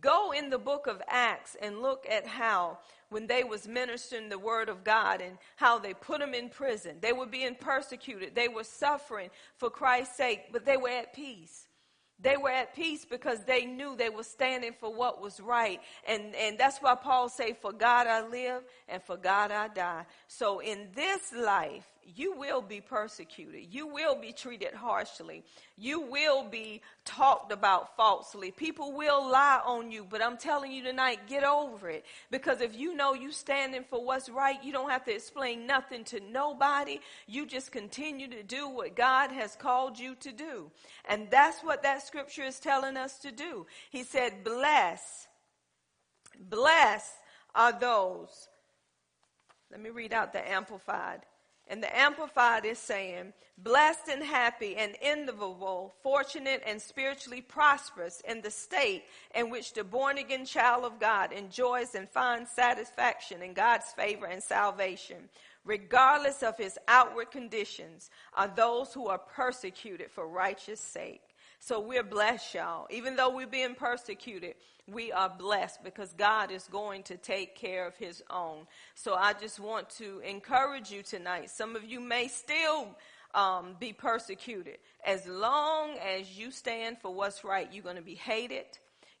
Go 0.00 0.32
in 0.32 0.50
the 0.50 0.58
book 0.58 0.88
of 0.88 1.00
Acts 1.06 1.56
and 1.62 1.80
look 1.80 2.04
at 2.10 2.26
how 2.26 2.78
when 3.14 3.28
they 3.28 3.44
was 3.44 3.68
ministering 3.68 4.28
the 4.28 4.36
word 4.40 4.68
of 4.68 4.82
God 4.82 5.20
and 5.20 5.38
how 5.54 5.78
they 5.78 5.94
put 5.94 6.18
them 6.18 6.34
in 6.34 6.48
prison. 6.48 6.96
They 7.00 7.12
were 7.12 7.26
being 7.26 7.54
persecuted. 7.54 8.34
They 8.34 8.48
were 8.48 8.64
suffering 8.64 9.30
for 9.56 9.70
Christ's 9.70 10.16
sake, 10.16 10.46
but 10.50 10.64
they 10.64 10.76
were 10.76 10.88
at 10.88 11.14
peace. 11.14 11.68
They 12.18 12.36
were 12.36 12.50
at 12.50 12.74
peace 12.74 13.04
because 13.04 13.44
they 13.44 13.66
knew 13.66 13.94
they 13.94 14.10
were 14.10 14.24
standing 14.24 14.72
for 14.72 14.92
what 14.92 15.22
was 15.22 15.38
right. 15.38 15.80
And, 16.08 16.34
and 16.34 16.58
that's 16.58 16.78
why 16.78 16.96
Paul 16.96 17.28
say, 17.28 17.52
for 17.52 17.72
God 17.72 18.08
I 18.08 18.26
live 18.26 18.64
and 18.88 19.00
for 19.00 19.16
God 19.16 19.52
I 19.52 19.68
die. 19.68 20.06
So 20.26 20.58
in 20.58 20.88
this 20.96 21.32
life, 21.32 21.86
you 22.14 22.36
will 22.36 22.60
be 22.60 22.80
persecuted. 22.80 23.72
You 23.72 23.86
will 23.86 24.14
be 24.14 24.32
treated 24.32 24.74
harshly. 24.74 25.42
You 25.76 26.00
will 26.00 26.44
be 26.44 26.82
talked 27.04 27.52
about 27.52 27.96
falsely. 27.96 28.50
People 28.50 28.92
will 28.92 29.30
lie 29.30 29.60
on 29.64 29.90
you, 29.90 30.06
but 30.08 30.22
I'm 30.22 30.36
telling 30.36 30.72
you 30.72 30.82
tonight, 30.82 31.26
get 31.26 31.44
over 31.44 31.88
it. 31.90 32.04
Because 32.30 32.60
if 32.60 32.76
you 32.76 32.94
know 32.94 33.14
you 33.14 33.32
standing 33.32 33.84
for 33.88 34.04
what's 34.04 34.28
right, 34.28 34.62
you 34.62 34.72
don't 34.72 34.90
have 34.90 35.04
to 35.04 35.14
explain 35.14 35.66
nothing 35.66 36.04
to 36.04 36.20
nobody. 36.20 37.00
You 37.26 37.46
just 37.46 37.72
continue 37.72 38.28
to 38.28 38.42
do 38.42 38.68
what 38.68 38.96
God 38.96 39.30
has 39.30 39.56
called 39.56 39.98
you 39.98 40.14
to 40.16 40.32
do. 40.32 40.70
And 41.08 41.30
that's 41.30 41.60
what 41.62 41.82
that 41.82 42.06
scripture 42.06 42.44
is 42.44 42.60
telling 42.60 42.96
us 42.96 43.18
to 43.20 43.32
do. 43.32 43.66
He 43.90 44.04
said, 44.04 44.44
bless, 44.44 45.26
bless 46.38 47.12
are 47.54 47.72
those. 47.72 48.48
Let 49.70 49.80
me 49.80 49.90
read 49.90 50.12
out 50.12 50.32
the 50.32 50.48
amplified 50.48 51.20
and 51.68 51.82
the 51.82 51.98
Amplified 51.98 52.64
is 52.64 52.78
saying, 52.78 53.32
blessed 53.58 54.08
and 54.10 54.22
happy 54.22 54.76
and 54.76 54.94
enviable, 55.00 55.94
fortunate 56.02 56.62
and 56.66 56.80
spiritually 56.80 57.40
prosperous 57.40 58.20
in 58.28 58.42
the 58.42 58.50
state 58.50 59.04
in 59.34 59.48
which 59.48 59.72
the 59.72 59.84
born 59.84 60.18
again 60.18 60.44
child 60.44 60.84
of 60.84 61.00
God 61.00 61.32
enjoys 61.32 61.94
and 61.94 62.08
finds 62.08 62.50
satisfaction 62.50 63.42
in 63.42 63.54
God's 63.54 63.86
favor 63.92 64.26
and 64.26 64.42
salvation, 64.42 65.28
regardless 65.64 66.42
of 66.42 66.58
his 66.58 66.78
outward 66.88 67.30
conditions, 67.30 68.10
are 68.36 68.48
those 68.48 68.92
who 68.92 69.06
are 69.08 69.18
persecuted 69.18 70.10
for 70.10 70.26
righteous 70.26 70.80
sake. 70.80 71.22
So 71.66 71.80
we're 71.80 72.02
blessed, 72.02 72.56
y'all. 72.56 72.86
Even 72.90 73.16
though 73.16 73.34
we're 73.34 73.46
being 73.46 73.74
persecuted, 73.74 74.56
we 74.86 75.12
are 75.12 75.30
blessed 75.30 75.82
because 75.82 76.12
God 76.12 76.50
is 76.50 76.68
going 76.70 77.04
to 77.04 77.16
take 77.16 77.56
care 77.56 77.86
of 77.86 77.96
his 77.96 78.22
own. 78.28 78.66
So 78.94 79.14
I 79.14 79.32
just 79.32 79.58
want 79.58 79.88
to 79.96 80.20
encourage 80.28 80.90
you 80.90 81.02
tonight. 81.02 81.48
Some 81.48 81.74
of 81.74 81.82
you 81.82 82.00
may 82.00 82.28
still 82.28 82.94
um, 83.34 83.76
be 83.80 83.94
persecuted. 83.94 84.76
As 85.06 85.26
long 85.26 85.96
as 86.06 86.38
you 86.38 86.50
stand 86.50 86.98
for 87.00 87.14
what's 87.14 87.44
right, 87.44 87.66
you're 87.72 87.82
going 87.82 87.96
to 87.96 88.02
be 88.02 88.16
hated. 88.16 88.66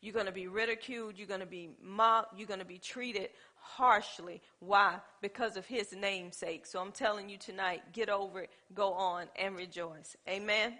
You're 0.02 0.12
going 0.12 0.26
to 0.26 0.32
be 0.32 0.46
ridiculed. 0.46 1.16
You're 1.16 1.26
going 1.26 1.40
to 1.40 1.46
be 1.46 1.70
mocked. 1.82 2.38
You're 2.38 2.46
going 2.46 2.60
to 2.60 2.66
be 2.66 2.76
treated 2.76 3.30
harshly. 3.54 4.42
Why? 4.58 4.96
Because 5.22 5.56
of 5.56 5.64
his 5.64 5.94
namesake. 5.94 6.66
So 6.66 6.78
I'm 6.78 6.92
telling 6.92 7.30
you 7.30 7.38
tonight, 7.38 7.94
get 7.94 8.10
over 8.10 8.40
it, 8.40 8.50
go 8.74 8.92
on, 8.92 9.28
and 9.40 9.56
rejoice. 9.56 10.14
Amen. 10.28 10.74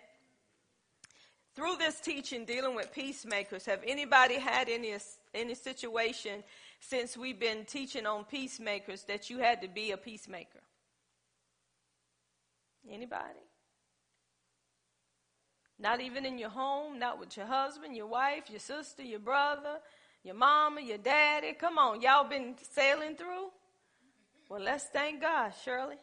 Through 1.55 1.77
this 1.77 2.01
teaching 2.01 2.45
dealing 2.45 2.75
with 2.75 2.93
peacemakers, 2.93 3.65
have 3.67 3.81
anybody 3.87 4.35
had 4.35 4.69
any 4.69 4.97
any 5.33 5.55
situation 5.55 6.43
since 6.81 7.17
we've 7.17 7.39
been 7.39 7.65
teaching 7.65 8.07
on 8.07 8.25
peacemakers 8.25 9.05
that 9.05 9.31
you 9.31 9.39
had 9.39 9.63
to 9.63 9.69
be 9.69 9.93
a 9.93 9.97
peacemaker? 9.97 10.61
Anybody? 12.91 13.41
Not 15.79 16.01
even 16.01 16.27
in 16.27 16.39
your 16.39 16.51
home, 16.51 16.99
not 16.99 17.19
with 17.19 17.37
your 17.37 17.47
husband, 17.47 17.97
your 17.97 18.07
wife, 18.07 18.45
your 18.51 18.61
sister, 18.61 19.03
your 19.03 19.19
brother, 19.21 19.79
your 20.23 20.35
mama, 20.35 20.81
your 20.81 20.99
daddy. 20.99 21.53
Come 21.53 21.79
on, 21.79 22.01
y'all 22.01 22.29
been 22.29 22.55
sailing 22.73 23.17
through? 23.17 23.51
Well, 24.49 24.61
let's 24.61 24.85
thank 24.85 25.21
God, 25.21 25.53
Shirley. 25.65 25.97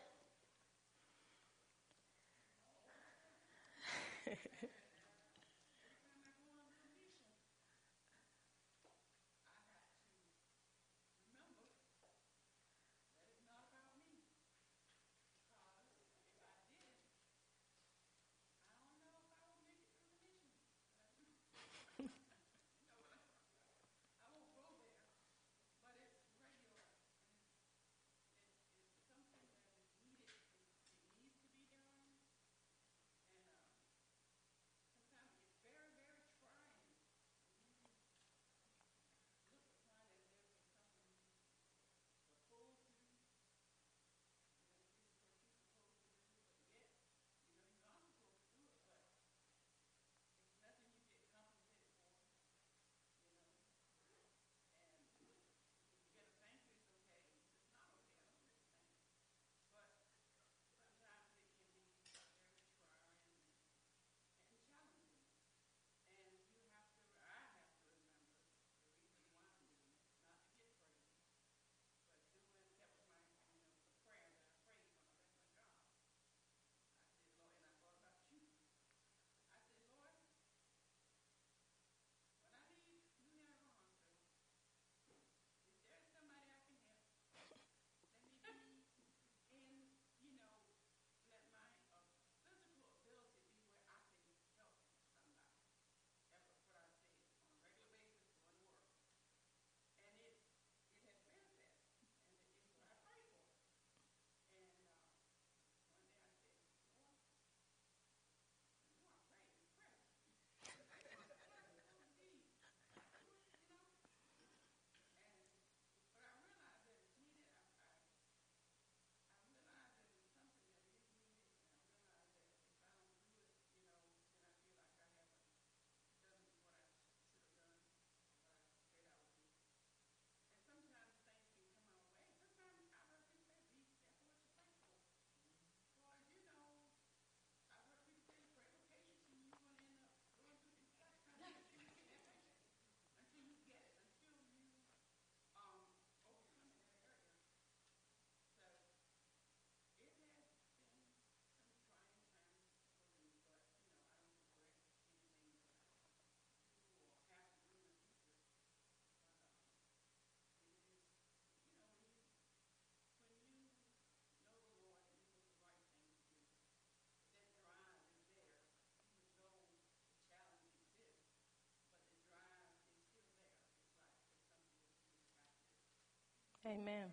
Amen. 176.65 177.06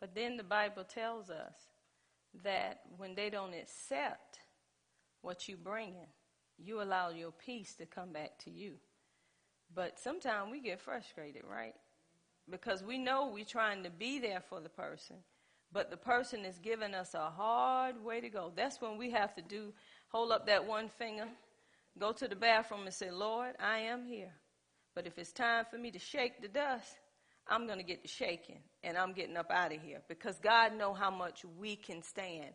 But 0.00 0.14
then 0.14 0.36
the 0.36 0.44
Bible 0.44 0.84
tells 0.84 1.30
us 1.30 1.54
that 2.44 2.80
when 2.96 3.14
they 3.14 3.30
don't 3.30 3.54
accept 3.54 4.40
what 5.22 5.48
you 5.48 5.56
bring 5.56 5.88
in, 5.90 6.06
you 6.58 6.82
allow 6.82 7.10
your 7.10 7.32
peace 7.32 7.74
to 7.76 7.86
come 7.86 8.12
back 8.12 8.38
to 8.44 8.50
you. 8.50 8.74
But 9.74 9.98
sometimes 9.98 10.50
we 10.50 10.60
get 10.60 10.80
frustrated, 10.80 11.42
right? 11.48 11.74
Because 12.50 12.82
we 12.82 12.98
know 12.98 13.30
we're 13.32 13.44
trying 13.44 13.82
to 13.84 13.90
be 13.90 14.18
there 14.18 14.42
for 14.48 14.60
the 14.60 14.68
person, 14.68 15.16
but 15.72 15.90
the 15.90 15.96
person 15.96 16.44
is 16.44 16.58
giving 16.58 16.94
us 16.94 17.14
a 17.14 17.30
hard 17.30 18.02
way 18.02 18.20
to 18.20 18.28
go. 18.28 18.52
That's 18.54 18.80
when 18.80 18.96
we 18.96 19.10
have 19.10 19.34
to 19.34 19.42
do 19.42 19.72
hold 20.08 20.32
up 20.32 20.46
that 20.46 20.66
one 20.66 20.88
finger, 20.88 21.28
go 21.98 22.12
to 22.12 22.26
the 22.28 22.36
bathroom 22.36 22.82
and 22.86 22.94
say, 22.94 23.10
Lord, 23.10 23.54
I 23.60 23.78
am 23.78 24.06
here. 24.06 24.32
But 24.94 25.06
if 25.06 25.18
it's 25.18 25.32
time 25.32 25.64
for 25.70 25.76
me 25.76 25.90
to 25.90 25.98
shake 25.98 26.40
the 26.40 26.48
dust, 26.48 26.98
I'm 27.48 27.66
going 27.66 27.78
to 27.78 27.84
get 27.84 28.02
the 28.02 28.08
shaking 28.08 28.60
and 28.82 28.96
I'm 28.96 29.12
getting 29.12 29.36
up 29.36 29.50
out 29.50 29.74
of 29.74 29.80
here 29.80 30.00
because 30.08 30.38
God 30.38 30.76
know 30.76 30.92
how 30.92 31.10
much 31.10 31.44
we 31.58 31.76
can 31.76 32.02
stand. 32.02 32.50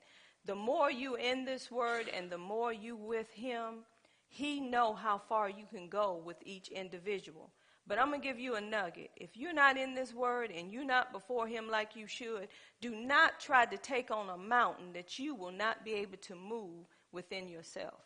The 0.46 0.56
more 0.56 0.92
you 0.92 1.16
in 1.16 1.46
this 1.46 1.72
word 1.72 2.10
and 2.16 2.30
the 2.30 2.38
more 2.38 2.72
you 2.74 2.96
with 2.96 3.32
him, 3.32 3.86
he 4.28 4.60
know 4.60 4.94
how 4.94 5.18
far 5.18 5.50
you 5.50 5.66
can 5.72 5.90
go 5.90 6.22
with 6.24 6.38
each 6.46 6.68
individual. 6.70 7.52
But 7.86 8.00
I'm 8.00 8.10
going 8.10 8.22
to 8.22 8.28
give 8.28 8.40
you 8.40 8.56
a 8.56 8.62
nugget. 8.62 9.12
If 9.18 9.36
you're 9.36 9.54
not 9.54 9.78
in 9.78 9.94
this 9.94 10.14
word 10.14 10.52
and 10.52 10.72
you're 10.72 10.86
not 10.86 11.12
before 11.12 11.48
him 11.48 11.70
like 11.70 11.96
you 11.96 12.08
should, 12.08 12.48
do 12.80 12.96
not 12.96 13.40
try 13.40 13.66
to 13.66 13.78
take 13.78 14.10
on 14.10 14.30
a 14.30 14.38
mountain 14.38 14.94
that 14.94 15.20
you 15.20 15.36
will 15.36 15.52
not 15.52 15.84
be 15.84 15.94
able 15.96 16.18
to 16.18 16.36
move 16.36 16.86
within 17.12 17.50
yourself. 17.50 18.00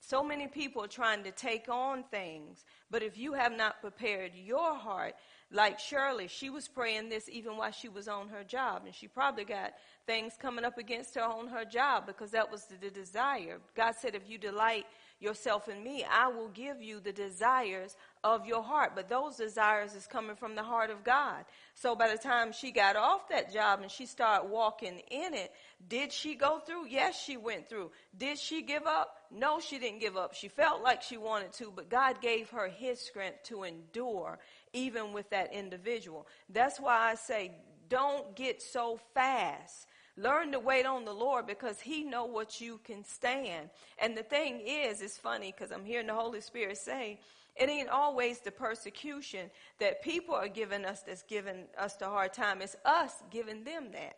So 0.00 0.24
many 0.24 0.48
people 0.48 0.82
are 0.82 0.88
trying 0.88 1.22
to 1.24 1.30
take 1.30 1.68
on 1.68 2.04
things, 2.10 2.64
but 2.90 3.02
if 3.02 3.18
you 3.18 3.34
have 3.34 3.56
not 3.56 3.80
prepared 3.80 4.32
your 4.34 4.74
heart, 4.74 5.14
like 5.52 5.78
Shirley, 5.78 6.26
she 6.26 6.48
was 6.48 6.68
praying 6.68 7.10
this 7.10 7.28
even 7.28 7.56
while 7.56 7.70
she 7.70 7.88
was 7.88 8.08
on 8.08 8.28
her 8.28 8.42
job, 8.42 8.82
and 8.86 8.94
she 8.94 9.08
probably 9.08 9.44
got 9.44 9.74
things 10.06 10.34
coming 10.40 10.64
up 10.64 10.78
against 10.78 11.14
her 11.16 11.22
on 11.22 11.48
her 11.48 11.64
job 11.64 12.06
because 12.06 12.30
that 12.30 12.50
was 12.50 12.64
the, 12.64 12.76
the 12.76 12.90
desire. 12.90 13.58
God 13.76 13.94
said, 13.94 14.14
if 14.14 14.28
you 14.28 14.38
delight 14.38 14.86
yourself 15.20 15.68
in 15.68 15.84
me, 15.84 16.04
I 16.10 16.28
will 16.28 16.48
give 16.48 16.80
you 16.80 16.98
the 17.00 17.12
desires 17.12 17.96
of 18.22 18.46
your 18.46 18.62
heart. 18.62 18.92
But 18.94 19.08
those 19.08 19.36
desires 19.36 19.94
is 19.94 20.06
coming 20.06 20.36
from 20.36 20.54
the 20.54 20.62
heart 20.62 20.90
of 20.90 21.04
God. 21.04 21.44
So 21.74 21.94
by 21.94 22.08
the 22.08 22.18
time 22.18 22.52
she 22.52 22.70
got 22.70 22.96
off 22.96 23.28
that 23.28 23.52
job 23.52 23.80
and 23.80 23.90
she 23.90 24.06
started 24.06 24.48
walking 24.48 25.00
in 25.10 25.34
it, 25.34 25.52
did 25.88 26.12
she 26.12 26.34
go 26.34 26.58
through? 26.58 26.86
Yes, 26.88 27.20
she 27.20 27.36
went 27.36 27.68
through. 27.68 27.90
Did 28.16 28.38
she 28.38 28.62
give 28.62 28.86
up? 28.86 29.16
No, 29.30 29.60
she 29.60 29.78
didn't 29.78 30.00
give 30.00 30.16
up. 30.16 30.34
She 30.34 30.48
felt 30.48 30.82
like 30.82 31.02
she 31.02 31.16
wanted 31.16 31.52
to, 31.54 31.72
but 31.74 31.88
God 31.88 32.20
gave 32.20 32.50
her 32.50 32.68
his 32.68 33.00
strength 33.00 33.44
to 33.44 33.62
endure 33.62 34.38
even 34.72 35.12
with 35.12 35.30
that 35.30 35.52
individual. 35.52 36.26
That's 36.48 36.78
why 36.78 37.10
I 37.10 37.14
say 37.14 37.52
don't 37.88 38.36
get 38.36 38.62
so 38.62 39.00
fast 39.14 39.86
Learn 40.20 40.52
to 40.52 40.58
wait 40.58 40.84
on 40.84 41.06
the 41.06 41.14
Lord 41.14 41.46
because 41.46 41.80
he 41.80 42.04
know 42.04 42.26
what 42.26 42.60
you 42.60 42.78
can 42.84 43.04
stand. 43.04 43.70
And 43.98 44.14
the 44.14 44.22
thing 44.22 44.60
is, 44.66 45.00
it's 45.00 45.16
funny 45.16 45.54
because 45.56 45.72
I'm 45.72 45.84
hearing 45.84 46.08
the 46.08 46.14
Holy 46.14 46.42
Spirit 46.42 46.76
say, 46.76 47.20
it 47.60 47.68
ain't 47.68 47.90
always 47.90 48.40
the 48.40 48.50
persecution 48.50 49.50
that 49.78 50.02
people 50.02 50.34
are 50.34 50.48
giving 50.48 50.86
us 50.86 51.02
that's 51.02 51.22
giving 51.22 51.66
us 51.78 51.94
the 51.96 52.06
hard 52.06 52.32
time. 52.32 52.62
It's 52.62 52.74
us 52.86 53.12
giving 53.30 53.64
them 53.64 53.92
that. 53.92 54.16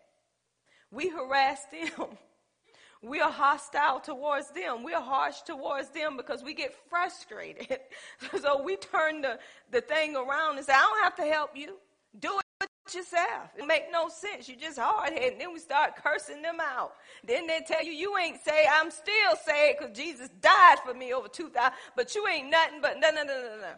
We 0.90 1.09
harass 1.09 1.66
them. 1.66 2.09
We 3.05 3.20
are 3.20 3.33
hostile 3.33 3.98
towards 3.98 4.50
them. 4.50 4.85
We 4.85 4.94
are 4.94 5.02
harsh 5.02 5.40
towards 5.40 5.88
them 5.88 6.16
because 6.16 6.44
we 6.44 6.55
get 6.55 6.72
frustrated. 6.88 7.81
so 8.40 8.62
we 8.62 8.76
turn 8.76 9.22
the, 9.22 9.40
the 9.72 9.81
thing 9.81 10.14
around 10.14 10.59
and 10.59 10.64
say, 10.64 10.72
I 10.72 10.81
don't 10.81 11.02
have 11.02 11.16
to 11.16 11.24
help 11.24 11.57
you. 11.57 11.78
Do 12.20 12.38
yourself. 12.90 13.51
It 13.57 13.66
make 13.66 13.85
no 13.92 14.09
sense. 14.09 14.49
You 14.49 14.57
just 14.57 14.79
hard 14.79 15.12
headed. 15.12 15.40
Then 15.40 15.53
we 15.53 15.61
start 15.61 15.97
cursing 15.97 16.42
them 16.42 16.59
out. 16.61 16.92
Then 17.25 17.47
they 17.47 17.61
tell 17.66 17.85
you 17.85 17.92
you 17.92 18.16
ain't 18.18 18.42
saved. 18.42 18.68
I'm 18.73 18.90
still 18.90 19.37
saved 19.45 19.79
because 19.79 19.97
Jesus 19.97 20.29
died 20.40 20.79
for 20.85 20.95
me 20.95 21.12
over 21.12 21.29
2,000. 21.29 21.73
But 21.97 22.14
you 22.14 22.27
ain't 22.27 22.51
nothing 22.51 22.81
but 22.81 22.99
no, 22.99 23.11
no, 23.11 23.23
no, 23.23 23.35
no, 23.35 23.57
no. 23.61 23.75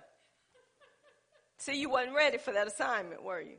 See, 1.58 1.80
you 1.80 1.88
wasn't 1.88 2.16
ready 2.16 2.38
for 2.38 2.52
that 2.52 2.66
assignment, 2.66 3.22
were 3.22 3.40
you? 3.40 3.56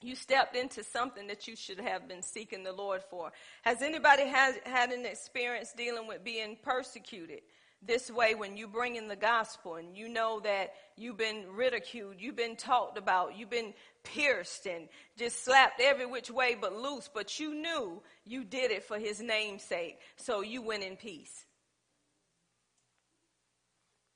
You 0.00 0.16
stepped 0.16 0.56
into 0.56 0.84
something 0.84 1.26
that 1.28 1.48
you 1.48 1.56
should 1.56 1.80
have 1.80 2.08
been 2.08 2.22
seeking 2.22 2.62
the 2.62 2.72
Lord 2.72 3.02
for. 3.08 3.32
Has 3.62 3.82
anybody 3.82 4.26
has, 4.26 4.56
had 4.64 4.90
an 4.90 5.06
experience 5.06 5.72
dealing 5.76 6.06
with 6.06 6.22
being 6.22 6.56
persecuted? 6.62 7.40
This 7.86 8.10
way 8.10 8.34
when 8.34 8.56
you 8.56 8.66
bring 8.66 8.96
in 8.96 9.08
the 9.08 9.16
gospel 9.16 9.76
and 9.76 9.96
you 9.96 10.08
know 10.08 10.40
that 10.40 10.74
you've 10.96 11.16
been 11.16 11.44
ridiculed, 11.54 12.16
you've 12.18 12.36
been 12.36 12.56
talked 12.56 12.98
about, 12.98 13.36
you've 13.36 13.50
been 13.50 13.74
pierced 14.02 14.66
and 14.66 14.88
just 15.18 15.44
slapped 15.44 15.80
every 15.80 16.06
which 16.06 16.30
way 16.30 16.56
but 16.58 16.74
loose, 16.74 17.08
but 17.12 17.38
you 17.38 17.54
knew 17.54 18.02
you 18.24 18.44
did 18.44 18.70
it 18.70 18.84
for 18.84 18.98
his 18.98 19.20
name's 19.20 19.62
sake, 19.62 19.98
so 20.16 20.40
you 20.40 20.62
went 20.62 20.82
in 20.82 20.96
peace. 20.96 21.44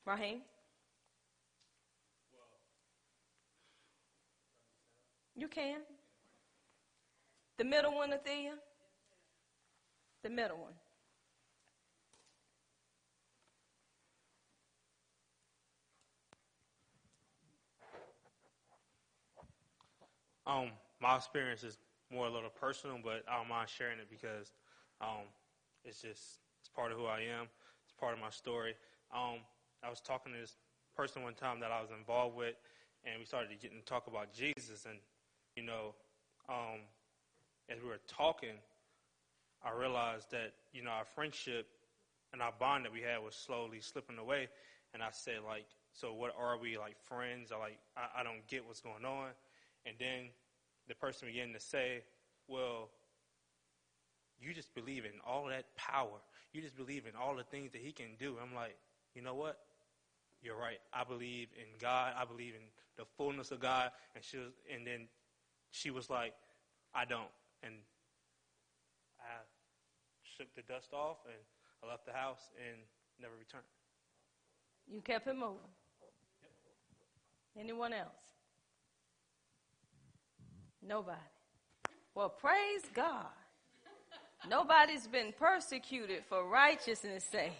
Raheem? 0.06 0.40
You 5.36 5.48
can. 5.48 5.80
The 7.58 7.64
middle 7.64 7.94
one, 7.94 8.10
Athea? 8.10 8.52
The 10.22 10.30
middle 10.30 10.58
one. 10.58 10.72
Um, 20.48 20.70
my 21.00 21.16
experience 21.16 21.62
is 21.62 21.76
more 22.10 22.26
a 22.26 22.30
little 22.30 22.48
personal, 22.48 22.98
but 23.04 23.22
I 23.30 23.36
don't 23.36 23.48
mind 23.48 23.68
sharing 23.68 23.98
it 23.98 24.08
because 24.10 24.50
um, 25.02 25.28
it's 25.84 26.00
just 26.00 26.40
it's 26.60 26.70
part 26.74 26.90
of 26.90 26.98
who 26.98 27.04
I 27.04 27.20
am. 27.20 27.46
It's 27.84 27.92
part 28.00 28.14
of 28.14 28.20
my 28.20 28.30
story. 28.30 28.74
Um, 29.14 29.44
I 29.84 29.90
was 29.90 30.00
talking 30.00 30.32
to 30.32 30.40
this 30.40 30.56
person 30.96 31.22
one 31.22 31.34
time 31.34 31.60
that 31.60 31.70
I 31.70 31.82
was 31.82 31.90
involved 31.90 32.34
with, 32.34 32.54
and 33.04 33.18
we 33.18 33.26
started 33.26 33.50
to 33.50 33.56
get 33.56 33.72
and 33.72 33.84
talk 33.84 34.06
about 34.06 34.32
Jesus. 34.32 34.86
And 34.88 34.98
you 35.54 35.62
know, 35.62 35.94
um, 36.48 36.80
as 37.68 37.82
we 37.82 37.88
were 37.88 38.00
talking, 38.08 38.56
I 39.62 39.78
realized 39.78 40.30
that 40.30 40.54
you 40.72 40.82
know 40.82 40.90
our 40.90 41.04
friendship 41.04 41.66
and 42.32 42.40
our 42.40 42.52
bond 42.58 42.86
that 42.86 42.92
we 42.92 43.02
had 43.02 43.18
was 43.22 43.34
slowly 43.34 43.80
slipping 43.80 44.16
away. 44.18 44.48
And 44.94 45.02
I 45.02 45.08
said, 45.12 45.40
like, 45.46 45.66
so 45.92 46.14
what 46.14 46.32
are 46.38 46.56
we 46.58 46.78
like 46.78 46.96
friends? 47.06 47.50
Like, 47.50 47.78
I, 47.96 48.20
I 48.20 48.22
don't 48.22 48.46
get 48.48 48.66
what's 48.66 48.80
going 48.80 49.04
on. 49.04 49.28
And 49.88 49.96
then 49.98 50.28
the 50.86 50.94
person 50.94 51.28
began 51.28 51.52
to 51.54 51.60
say, 51.60 52.02
Well, 52.46 52.90
you 54.40 54.52
just 54.52 54.74
believe 54.74 55.04
in 55.04 55.12
all 55.26 55.46
that 55.46 55.64
power. 55.76 56.20
You 56.52 56.62
just 56.62 56.76
believe 56.76 57.06
in 57.06 57.12
all 57.20 57.34
the 57.34 57.44
things 57.44 57.72
that 57.72 57.80
he 57.80 57.92
can 57.92 58.16
do. 58.18 58.36
I'm 58.42 58.54
like, 58.54 58.76
you 59.14 59.22
know 59.22 59.34
what? 59.34 59.58
You're 60.42 60.56
right. 60.56 60.78
I 60.92 61.04
believe 61.04 61.48
in 61.56 61.66
God. 61.80 62.14
I 62.16 62.24
believe 62.24 62.54
in 62.54 62.62
the 62.96 63.04
fullness 63.16 63.50
of 63.50 63.60
God. 63.60 63.90
And 64.14 64.22
she 64.22 64.36
was, 64.38 64.52
and 64.72 64.86
then 64.86 65.08
she 65.72 65.90
was 65.90 66.08
like, 66.08 66.34
I 66.94 67.04
don't. 67.04 67.30
And 67.62 67.74
I 69.20 69.42
shook 70.22 70.54
the 70.54 70.62
dust 70.62 70.92
off 70.92 71.18
and 71.26 71.36
I 71.82 71.90
left 71.90 72.06
the 72.06 72.12
house 72.12 72.50
and 72.56 72.78
never 73.20 73.34
returned. 73.38 73.64
You 74.86 75.00
kept 75.00 75.26
it 75.26 75.34
moving. 75.34 75.58
Yep. 76.00 76.10
Anyone 77.60 77.92
else? 77.92 78.37
Nobody. 80.86 81.18
Well, 82.14 82.28
praise 82.28 82.82
God. 82.94 83.26
Nobody's 84.48 85.06
been 85.06 85.32
persecuted 85.38 86.24
for 86.28 86.48
righteousness' 86.48 87.24
sake. 87.24 87.52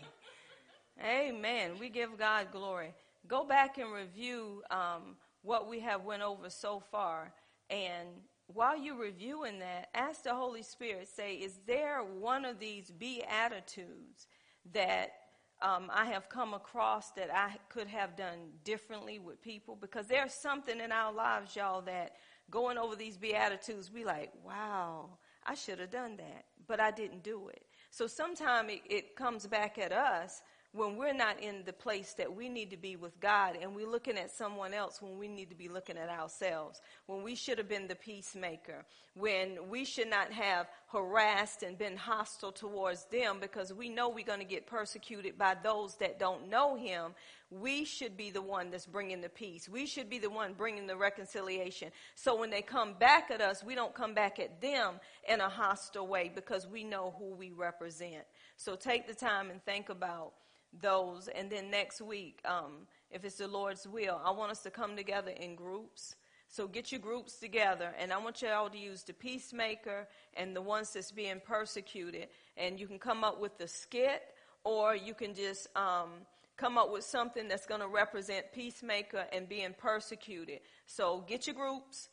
Amen. 1.05 1.73
We 1.79 1.89
give 1.89 2.19
God 2.19 2.49
glory. 2.53 2.95
Go 3.27 3.45
back 3.45 3.79
and 3.79 3.93
review 3.93 4.62
um, 4.71 5.16
what 5.43 5.69
we 5.69 5.81
have 5.81 6.05
went 6.05 6.23
over 6.23 6.51
so 6.51 6.81
far, 6.91 7.33
and 7.71 8.09
while 8.49 8.79
you're 8.79 8.97
reviewing 8.97 9.59
that, 9.59 9.89
ask 9.95 10.23
the 10.23 10.35
Holy 10.35 10.62
Spirit. 10.62 11.09
Say, 11.09 11.35
is 11.35 11.61
there 11.66 12.01
one 12.01 12.45
of 12.45 12.59
these 12.59 12.91
beatitudes 12.91 14.27
that 14.73 15.12
um, 15.61 15.91
I 15.93 16.07
have 16.07 16.29
come 16.29 16.55
across 16.55 17.11
that 17.11 17.33
I 17.35 17.57
could 17.69 17.89
have 17.89 18.16
done 18.16 18.39
differently 18.64 19.19
with 19.19 19.43
people? 19.43 19.77
Because 19.79 20.07
there's 20.07 20.33
something 20.33 20.81
in 20.81 20.93
our 20.93 21.12
lives, 21.12 21.57
y'all, 21.57 21.83
that 21.83 22.12
going 22.51 22.78
over 22.78 22.96
these 22.96 23.16
Beatitudes, 23.16 23.90
we 23.92 24.05
like, 24.05 24.32
wow, 24.44 25.11
I 25.46 25.55
should 25.55 25.78
have 25.78 25.90
done 25.90 26.16
that, 26.16 26.44
but 26.66 26.80
I 26.80 26.90
didn't 26.90 27.22
do 27.22 27.49
it. 27.49 27.62
So 27.90 28.07
sometimes 28.07 28.70
it, 28.72 28.82
it 28.88 29.16
comes 29.16 29.46
back 29.46 29.78
at 29.78 29.92
us 29.92 30.42
when 30.72 30.96
we're 30.96 31.14
not 31.14 31.42
in 31.42 31.62
the 31.64 31.72
place 31.72 32.12
that 32.14 32.34
we 32.34 32.49
need 32.49 32.70
to 32.70 32.76
be 32.76 32.96
with 32.96 33.18
God 33.20 33.57
and 33.61 33.74
we're 33.74 33.88
looking 33.88 34.18
at 34.18 34.30
someone 34.30 34.74
else 34.74 35.01
when 35.01 35.18
we 35.18 35.26
need 35.26 35.49
to 35.49 35.55
be 35.55 35.68
looking 35.68 35.96
at 35.96 36.11
ourselves, 36.11 36.80
when 37.07 37.22
we 37.22 37.34
should 37.34 37.57
have 37.57 37.68
been 37.68 37.88
the 37.88 37.94
peacemaker, 37.94 38.84
when 39.14 39.68
we 39.70 39.84
should 39.84 40.11
not 40.11 40.30
have 40.30 40.66
harassed 40.89 41.62
and 41.62 41.76
been 41.76 41.97
hostile 41.97 42.53
towards 42.53 43.05
them 43.07 43.39
because 43.41 43.72
we 43.72 43.89
know 43.89 44.09
we're 44.09 44.24
going 44.24 44.39
to 44.39 44.45
get 44.45 44.66
persecuted 44.66 45.36
by 45.36 45.55
those 45.62 45.97
that 45.97 46.18
don't 46.18 46.49
know 46.49 46.76
Him, 46.76 47.14
we 47.51 47.84
should 47.84 48.16
be 48.16 48.30
the 48.30 48.43
one 48.43 48.70
that's 48.70 48.86
bringing 48.86 49.20
the 49.20 49.28
peace. 49.28 49.68
We 49.68 49.86
should 49.86 50.09
be 50.09 50.18
the 50.18 50.30
one 50.30 50.55
bringing 50.55 50.86
the 50.86 50.97
reconciliation. 50.97 51.91
So 52.14 52.36
when 52.36 52.51
they 52.51 52.62
come 52.62 52.95
back 52.95 53.30
at 53.30 53.41
us, 53.41 53.62
we 53.62 53.74
don't 53.74 53.95
come 53.95 54.14
back 54.14 54.39
at 54.39 54.61
them 54.61 54.95
in 55.28 55.41
a 55.41 55.49
hostile 55.49 56.07
way 56.07 56.30
because 56.34 56.66
we 56.66 56.84
know 56.84 57.14
who 57.18 57.34
we 57.34 57.53
represent. 57.53 58.24
So 58.57 58.74
take 58.74 59.07
the 59.07 59.14
time 59.14 59.51
and 59.51 59.62
think 59.64 59.91
about 59.91 60.32
those. 60.80 61.28
And 61.28 61.51
then 61.51 61.70
next 61.70 62.01
week, 62.01 62.41
um, 62.45 62.86
if 63.11 63.24
it's 63.24 63.36
the 63.36 63.49
Lord's 63.49 63.86
will, 63.86 64.20
I 64.24 64.30
want 64.30 64.51
us 64.51 64.62
to 64.62 64.70
come 64.70 64.97
together 64.97 65.30
in 65.30 65.55
groups. 65.55 66.16
So 66.51 66.66
get 66.66 66.90
your 66.90 67.01
groups 67.01 67.38
together, 67.38 67.92
and 67.99 68.11
I 68.11 68.18
want 68.18 68.40
you 68.40 68.49
all 68.49 68.70
to 68.70 68.78
use 68.78 69.03
the 69.03 69.12
peacemaker 69.12 70.09
and 70.34 70.57
the 70.57 70.62
ones 70.62 70.94
that's 70.94 71.12
being 71.12 71.40
persecuted. 71.44 72.28
And 72.57 72.80
you 72.80 72.86
can 72.86 72.99
come 72.99 73.22
up 73.22 73.38
with 73.38 73.59
the 73.59 73.68
skit, 73.68 74.22
or 74.64 74.96
you 74.96 75.12
can 75.12 75.34
just 75.34 75.68
um, 75.76 76.09
come 76.57 76.78
up 76.78 76.90
with 76.90 77.05
something 77.05 77.49
that's 77.49 77.66
going 77.66 77.82
to 77.82 77.86
represent 77.86 78.46
peacemaker 78.55 79.26
and 79.30 79.46
being 79.49 79.74
persecuted. 79.76 80.61
So 80.86 81.22
get 81.28 81.46
your 81.46 81.55
groups. 81.55 82.09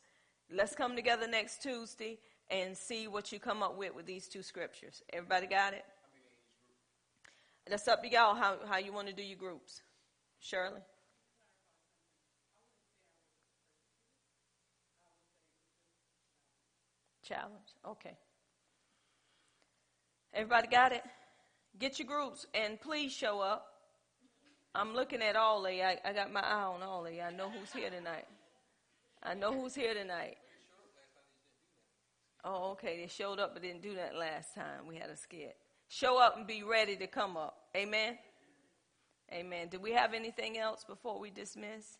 Let's 0.54 0.74
come 0.74 0.96
together 0.96 1.26
next 1.26 1.62
Tuesday 1.62 2.18
and 2.50 2.76
see 2.76 3.08
what 3.08 3.32
you 3.32 3.40
come 3.40 3.62
up 3.62 3.76
with 3.76 3.94
with 3.94 4.06
these 4.06 4.28
two 4.28 4.42
scriptures. 4.42 5.02
Everybody 5.12 5.46
got 5.46 5.72
it? 5.72 5.84
That's 7.66 7.88
up 7.88 8.02
to 8.02 8.08
y'all 8.08 8.34
how, 8.34 8.58
how 8.68 8.78
you 8.78 8.92
want 8.92 9.08
to 9.08 9.12
do 9.12 9.22
your 9.22 9.38
groups. 9.38 9.82
Shirley? 10.38 10.80
Challenge. 17.26 17.74
Okay. 17.84 18.16
Everybody 20.32 20.68
got 20.68 20.92
it? 20.92 21.02
Get 21.78 21.98
your 21.98 22.06
groups 22.06 22.46
and 22.54 22.80
please 22.80 23.12
show 23.12 23.40
up. 23.40 23.66
I'm 24.74 24.94
looking 24.94 25.22
at 25.22 25.34
all 25.34 25.64
of 25.64 25.72
you. 25.72 25.82
I, 25.82 25.98
I 26.04 26.12
got 26.12 26.32
my 26.32 26.40
eye 26.40 26.62
on 26.62 26.82
all 26.82 27.06
of 27.06 27.12
you. 27.12 27.22
I 27.22 27.30
know 27.30 27.50
who's 27.50 27.72
here 27.72 27.90
tonight. 27.90 28.26
I 29.22 29.34
know 29.34 29.52
who's 29.52 29.74
here 29.74 29.94
tonight. 29.94 30.36
Oh, 32.44 32.72
okay. 32.72 33.00
They 33.00 33.08
showed 33.08 33.40
up 33.40 33.54
but 33.54 33.62
didn't 33.62 33.82
do 33.82 33.94
that 33.96 34.14
last 34.14 34.54
time. 34.54 34.86
We 34.86 34.96
had 34.96 35.10
a 35.10 35.16
skit. 35.16 35.56
Show 35.88 36.18
up 36.20 36.36
and 36.36 36.46
be 36.46 36.62
ready 36.62 36.96
to 36.96 37.06
come 37.06 37.36
up. 37.36 37.56
Amen. 37.76 38.18
Amen. 39.32 39.68
Do 39.68 39.80
we 39.80 39.92
have 39.92 40.14
anything 40.14 40.58
else 40.58 40.84
before 40.84 41.18
we 41.18 41.30
dismiss? 41.30 41.98